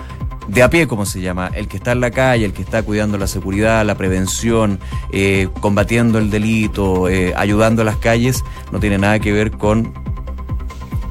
de 0.49 0.63
a 0.63 0.71
pie, 0.71 0.89
como 0.89 1.07
se 1.07 1.21
llama, 1.21 1.51
el 1.55 1.69
que 1.69 1.77
está 1.77 1.93
en 1.93 2.01
la 2.01 2.11
calle, 2.11 2.45
el 2.45 2.53
que 2.53 2.63
está 2.63 2.83
cuidando 2.83 3.17
la 3.17 3.29
seguridad, 3.29 3.87
la 3.87 3.95
prevención, 3.95 4.81
eh, 5.13 5.49
combatiendo 5.61 6.19
el 6.19 6.31
delito, 6.31 7.07
ayudando 7.37 7.83
a 7.83 7.85
las 7.85 7.97
calles, 7.97 8.45
no 8.73 8.81
tiene 8.81 8.99
nada 8.99 9.21
que 9.21 9.33
ver 9.33 9.53
con 9.53 10.02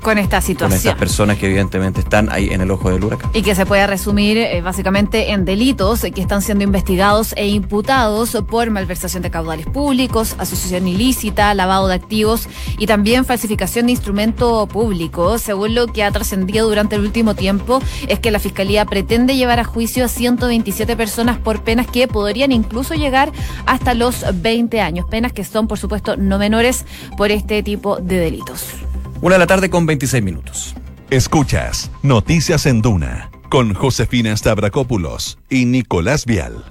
con 0.02 0.18
esta 0.18 0.38
con 0.38 0.46
situación. 0.46 0.78
estas 0.78 0.96
personas 0.96 1.38
que 1.38 1.46
evidentemente 1.46 2.02
están 2.02 2.30
ahí 2.32 2.50
en 2.50 2.62
el 2.62 2.72
ojo 2.72 2.92
del 2.92 3.04
huracán. 3.04 3.32
Y 3.34 3.42
que 3.42 3.56
se 3.56 3.66
puede 3.66 3.86
resumir 3.88 4.38
eh, 4.38 4.62
básicamente 4.62 5.32
en 5.32 5.46
delitos 5.46 6.02
que 6.02 6.22
están 6.22 6.42
siendo 6.42 6.64
investigados 6.64 7.34
e 7.38 7.48
imputados 7.48 8.38
por 8.50 8.70
malversación 8.70 9.24
de 9.24 9.32
caudales 9.32 9.68
públicos, 9.68 10.36
asociación 10.38 10.88
ilícita, 10.88 11.54
lavado 11.54 11.88
de 11.88 11.96
activos 11.96 12.48
y 12.78 12.88
también 12.88 13.26
falsificación 13.26 13.86
de 13.86 13.94
instrumento 13.94 14.68
público. 14.68 15.38
Según 15.38 15.76
lo 15.76 15.88
que 15.88 16.04
ha 16.04 16.12
trascendido 16.12 16.68
durante 16.68 16.96
el 16.96 17.02
último 17.02 17.36
tiempo, 17.36 17.82
es 18.08 18.20
que 18.20 18.32
la 18.32 18.40
Fiscalía 18.40 18.86
pretende 18.86 19.36
llevar 19.36 19.60
a 19.60 19.64
juicio 19.64 20.06
a 20.06 20.08
127 20.08 20.96
personas 20.96 21.38
por 21.38 21.64
penas 21.64 21.88
que 21.88 22.08
podrían 22.08 22.52
incluso 22.52 22.96
llegar 22.96 23.32
hasta 23.66 23.94
los 23.94 24.26
20 24.34 24.82
años. 24.82 25.06
Penas 25.10 25.34
que 25.34 25.44
son, 25.44 25.68
por 25.68 25.78
supuesto, 25.78 26.18
no 26.18 26.40
menores 26.40 26.86
por 27.18 27.32
este 27.32 27.64
tipo 27.64 27.98
de 27.98 28.18
delitos. 28.18 28.90
Una 29.21 29.36
de 29.36 29.39
la 29.39 29.47
tarde 29.47 29.69
con 29.69 29.86
26 29.86 30.23
minutos. 30.23 30.75
Escuchas 31.10 31.91
Noticias 32.01 32.65
en 32.65 32.81
Duna 32.81 33.29
con 33.49 33.73
Josefina 33.73 34.36
Stavrakopoulos 34.36 35.38
y 35.49 35.65
Nicolás 35.65 36.25
Vial. 36.25 36.63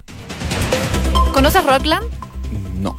¿Conoces 1.34 1.64
Rockland? 1.64 2.06
No. 2.80 2.96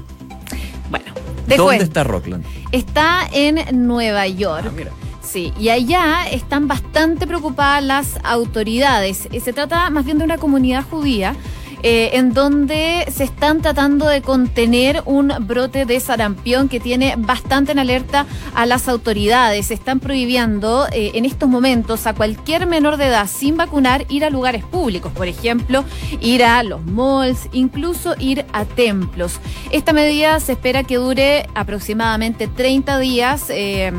Bueno, 0.90 1.06
te 1.48 1.58
¿Dónde 1.58 1.64
cuento. 1.64 1.84
está 1.84 2.04
Rockland? 2.04 2.46
Está 2.72 3.28
en 3.34 3.88
Nueva 3.88 4.28
York. 4.28 4.66
Ah, 4.68 4.72
mira. 4.76 4.92
Sí, 5.22 5.54
y 5.60 5.70
allá 5.70 6.28
están 6.30 6.68
bastante 6.68 7.26
preocupadas 7.26 7.84
las 7.84 8.08
autoridades. 8.24 9.28
Eh, 9.32 9.40
Se 9.40 9.54
trata 9.54 9.90
más 9.90 10.06
bien 10.06 10.18
de 10.18 10.26
una 10.26 10.38
comunidad 10.38 10.84
judía 10.90 11.36
eh, 11.84 12.12
en 12.14 12.34
donde 12.34 13.06
se 13.12 13.24
están 13.24 13.62
tratando 13.62 14.08
de 14.08 14.22
contener 14.22 15.02
un 15.06 15.34
brote 15.42 15.86
de 15.86 16.00
sarampión 16.00 16.70
que 16.70 16.80
tiene 16.80 17.16
bastante 17.18 17.72
en 17.72 17.80
alerta 17.80 18.26
a 18.54 18.66
las 18.66 18.88
autoridades. 18.88 19.68
Se 19.68 19.74
están 19.74 20.00
prohibiendo 20.00 20.88
eh, 20.92 21.12
en 21.16 21.26
estos 21.26 21.50
momentos 21.50 22.08
a 22.08 22.14
cualquier 22.14 22.68
menor 22.68 22.98
de 22.98 23.08
edad 23.08 23.28
sin 23.28 23.58
vacunar 23.58 24.06
ir 24.10 24.26
a 24.26 24.30
lugares 24.30 24.64
públicos, 24.64 25.12
por 25.12 25.28
ejemplo, 25.28 25.84
ir 26.20 26.44
a 26.44 26.64
los 26.64 26.84
malls, 26.86 27.50
incluso 27.52 28.16
ir 28.20 28.46
a 28.54 28.66
templos. 28.66 29.40
Esta 29.72 29.94
medida 29.94 30.40
se 30.40 30.54
espera 30.54 30.84
que 30.84 30.98
dure 30.98 31.48
aproximadamente 31.56 32.48
30 32.48 33.00
días. 33.00 33.46
eh, 33.50 33.92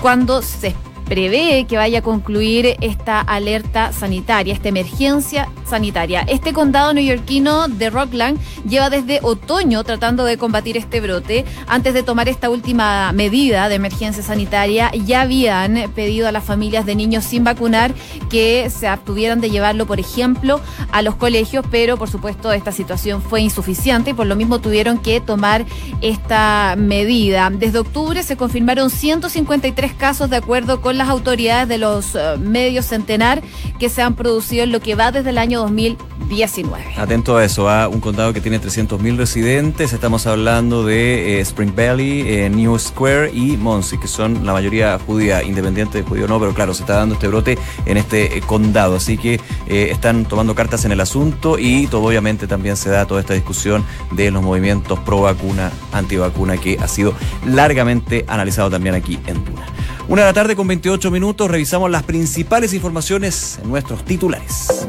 cuando 0.00 0.40
se 0.40 0.68
prevé 1.10 1.66
que 1.68 1.76
vaya 1.76 1.98
a 1.98 2.02
concluir 2.02 2.76
esta 2.80 3.20
alerta 3.20 3.92
sanitaria, 3.92 4.54
esta 4.54 4.68
emergencia 4.68 5.48
sanitaria. 5.68 6.20
Este 6.28 6.52
condado 6.52 6.94
neoyorquino 6.94 7.66
de 7.66 7.90
Rockland 7.90 8.38
lleva 8.64 8.90
desde 8.90 9.18
otoño 9.20 9.82
tratando 9.82 10.24
de 10.24 10.38
combatir 10.38 10.76
este 10.76 11.00
brote. 11.00 11.44
Antes 11.66 11.94
de 11.94 12.04
tomar 12.04 12.28
esta 12.28 12.48
última 12.48 13.10
medida 13.10 13.68
de 13.68 13.74
emergencia 13.74 14.22
sanitaria, 14.22 14.92
ya 14.92 15.22
habían 15.22 15.90
pedido 15.96 16.28
a 16.28 16.32
las 16.32 16.44
familias 16.44 16.86
de 16.86 16.94
niños 16.94 17.24
sin 17.24 17.42
vacunar 17.42 17.92
que 18.30 18.70
se 18.70 18.86
abstuvieran 18.86 19.40
de 19.40 19.50
llevarlo, 19.50 19.86
por 19.88 19.98
ejemplo, 19.98 20.60
a 20.92 21.02
los 21.02 21.16
colegios, 21.16 21.64
pero 21.72 21.96
por 21.96 22.08
supuesto 22.08 22.52
esta 22.52 22.70
situación 22.70 23.20
fue 23.20 23.40
insuficiente 23.40 24.10
y 24.10 24.14
por 24.14 24.26
lo 24.26 24.36
mismo 24.36 24.60
tuvieron 24.60 24.98
que 24.98 25.20
tomar 25.20 25.66
esta 26.02 26.76
medida. 26.78 27.50
Desde 27.50 27.80
octubre 27.80 28.22
se 28.22 28.36
confirmaron 28.36 28.90
153 28.90 29.92
casos 29.94 30.30
de 30.30 30.36
acuerdo 30.36 30.80
con 30.80 30.99
las 31.00 31.08
autoridades 31.08 31.66
de 31.66 31.78
los 31.78 32.14
eh, 32.14 32.36
medios 32.38 32.84
centenar 32.84 33.42
que 33.78 33.88
se 33.88 34.02
han 34.02 34.16
producido 34.16 34.64
en 34.64 34.70
lo 34.70 34.80
que 34.80 34.94
va 34.94 35.10
desde 35.10 35.30
el 35.30 35.38
año 35.38 35.60
2019. 35.60 36.84
Atento 36.98 37.38
a 37.38 37.44
eso, 37.46 37.70
a 37.70 37.88
un 37.88 38.00
condado 38.00 38.34
que 38.34 38.42
tiene 38.42 38.60
300.000 38.60 39.16
residentes. 39.16 39.94
Estamos 39.94 40.26
hablando 40.26 40.84
de 40.84 41.38
eh, 41.38 41.40
Spring 41.40 41.74
Valley, 41.74 42.20
eh, 42.26 42.50
New 42.50 42.78
Square 42.78 43.30
y 43.32 43.56
Muncie, 43.56 43.98
que 43.98 44.08
son 44.08 44.44
la 44.44 44.52
mayoría 44.52 44.98
judía, 44.98 45.42
independiente 45.42 46.02
de 46.02 46.04
judío 46.04 46.28
no, 46.28 46.38
pero 46.38 46.52
claro, 46.52 46.74
se 46.74 46.82
está 46.82 46.96
dando 46.96 47.14
este 47.14 47.28
brote 47.28 47.56
en 47.86 47.96
este 47.96 48.42
condado. 48.42 48.96
Así 48.96 49.16
que 49.16 49.40
están 49.66 50.26
tomando 50.26 50.54
cartas 50.54 50.84
en 50.84 50.92
el 50.92 51.00
asunto 51.00 51.58
y 51.58 51.86
todo 51.86 52.02
obviamente 52.02 52.46
también 52.46 52.76
se 52.76 52.90
da 52.90 53.06
toda 53.06 53.20
esta 53.20 53.32
discusión 53.32 53.86
de 54.10 54.30
los 54.30 54.42
movimientos 54.42 54.98
pro 54.98 55.22
vacuna, 55.22 55.72
antivacuna, 55.92 56.58
que 56.58 56.76
ha 56.78 56.88
sido 56.88 57.14
largamente 57.46 58.26
analizado 58.28 58.68
también 58.68 58.94
aquí 58.94 59.18
en 59.26 59.42
Tuna. 59.42 59.64
Una 60.10 60.22
de 60.22 60.26
la 60.26 60.32
tarde 60.32 60.56
con 60.56 60.66
28 60.66 61.08
minutos, 61.12 61.48
revisamos 61.48 61.88
las 61.88 62.02
principales 62.02 62.74
informaciones 62.74 63.60
en 63.62 63.70
nuestros 63.70 64.04
titulares. 64.04 64.88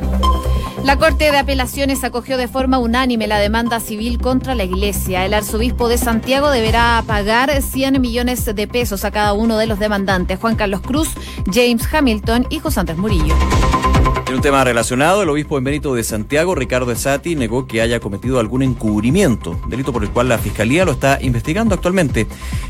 La 0.83 0.97
Corte 0.97 1.31
de 1.31 1.37
Apelaciones 1.37 2.03
acogió 2.03 2.37
de 2.37 2.47
forma 2.47 2.79
unánime 2.79 3.27
la 3.27 3.37
demanda 3.37 3.79
civil 3.79 4.17
contra 4.17 4.55
la 4.55 4.63
Iglesia. 4.63 5.25
El 5.25 5.35
arzobispo 5.35 5.87
de 5.87 5.99
Santiago 5.99 6.49
deberá 6.49 7.03
pagar 7.05 7.61
100 7.61 8.01
millones 8.01 8.43
de 8.45 8.67
pesos 8.67 9.05
a 9.05 9.11
cada 9.11 9.33
uno 9.33 9.57
de 9.59 9.67
los 9.67 9.77
demandantes, 9.77 10.39
Juan 10.39 10.55
Carlos 10.55 10.81
Cruz, 10.81 11.09
James 11.53 11.87
Hamilton 11.93 12.47
y 12.49 12.59
José 12.59 12.79
Andrés 12.79 12.97
Murillo. 12.97 13.35
En 14.27 14.35
un 14.35 14.41
tema 14.41 14.63
relacionado, 14.63 15.21
el 15.21 15.29
obispo 15.29 15.57
emérito 15.57 15.93
de 15.93 16.03
Santiago, 16.03 16.55
Ricardo 16.55 16.91
Esati, 16.91 17.35
negó 17.35 17.67
que 17.67 17.81
haya 17.81 17.99
cometido 17.99 18.39
algún 18.39 18.63
encubrimiento, 18.63 19.59
delito 19.67 19.93
por 19.93 20.03
el 20.03 20.09
cual 20.09 20.29
la 20.29 20.39
Fiscalía 20.39 20.83
lo 20.83 20.93
está 20.93 21.19
investigando 21.21 21.75
actualmente. 21.75 22.27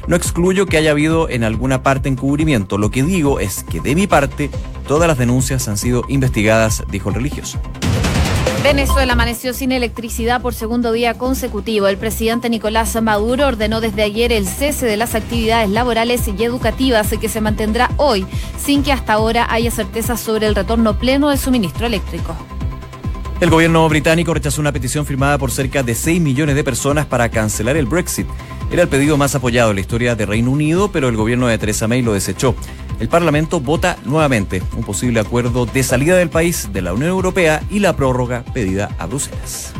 No 0.07 0.15
excluyo 0.15 0.65
que 0.65 0.77
haya 0.77 0.91
habido 0.91 1.29
en 1.29 1.43
alguna 1.43 1.81
parte 1.81 2.09
encubrimiento. 2.09 2.77
Lo 2.77 2.91
que 2.91 3.03
digo 3.03 3.39
es 3.39 3.63
que 3.63 3.79
de 3.79 3.95
mi 3.95 4.07
parte, 4.07 4.49
todas 4.87 5.07
las 5.07 5.17
denuncias 5.17 5.67
han 5.67 5.77
sido 5.77 6.03
investigadas, 6.09 6.83
dijo 6.89 7.09
el 7.09 7.15
religioso. 7.15 7.59
Venezuela 8.63 9.13
amaneció 9.13 9.53
sin 9.53 9.71
electricidad 9.71 10.41
por 10.41 10.53
segundo 10.53 10.91
día 10.91 11.15
consecutivo. 11.15 11.87
El 11.87 11.97
presidente 11.97 12.49
Nicolás 12.49 12.95
Maduro 13.01 13.47
ordenó 13.47 13.81
desde 13.81 14.03
ayer 14.03 14.31
el 14.31 14.47
cese 14.47 14.85
de 14.85 14.97
las 14.97 15.15
actividades 15.15 15.69
laborales 15.69 16.27
y 16.27 16.43
educativas 16.43 17.09
que 17.19 17.27
se 17.27 17.41
mantendrá 17.41 17.89
hoy, 17.97 18.25
sin 18.63 18.83
que 18.83 18.91
hasta 18.91 19.13
ahora 19.13 19.47
haya 19.49 19.71
certeza 19.71 20.15
sobre 20.15 20.47
el 20.47 20.55
retorno 20.55 20.97
pleno 20.99 21.29
del 21.29 21.39
suministro 21.39 21.87
eléctrico. 21.87 22.35
El 23.41 23.49
gobierno 23.49 23.89
británico 23.89 24.35
rechazó 24.35 24.61
una 24.61 24.71
petición 24.71 25.07
firmada 25.07 25.39
por 25.39 25.49
cerca 25.49 25.81
de 25.81 25.95
6 25.95 26.21
millones 26.21 26.55
de 26.55 26.63
personas 26.63 27.07
para 27.07 27.29
cancelar 27.29 27.75
el 27.75 27.87
Brexit. 27.87 28.27
Era 28.71 28.83
el 28.83 28.87
pedido 28.87 29.17
más 29.17 29.33
apoyado 29.33 29.71
en 29.71 29.77
la 29.77 29.81
historia 29.81 30.15
de 30.15 30.27
Reino 30.27 30.51
Unido, 30.51 30.91
pero 30.91 31.09
el 31.09 31.17
gobierno 31.17 31.47
de 31.47 31.57
Theresa 31.57 31.87
May 31.87 32.03
lo 32.03 32.13
desechó. 32.13 32.55
El 33.01 33.09
Parlamento 33.09 33.59
vota 33.59 33.97
nuevamente 34.05 34.61
un 34.77 34.83
posible 34.83 35.19
acuerdo 35.19 35.65
de 35.65 35.81
salida 35.81 36.17
del 36.17 36.29
país 36.29 36.69
de 36.71 36.83
la 36.83 36.93
Unión 36.93 37.09
Europea 37.09 37.63
y 37.71 37.79
la 37.79 37.95
prórroga 37.95 38.43
pedida 38.53 38.95
a 38.99 39.07
Bruselas. 39.07 39.73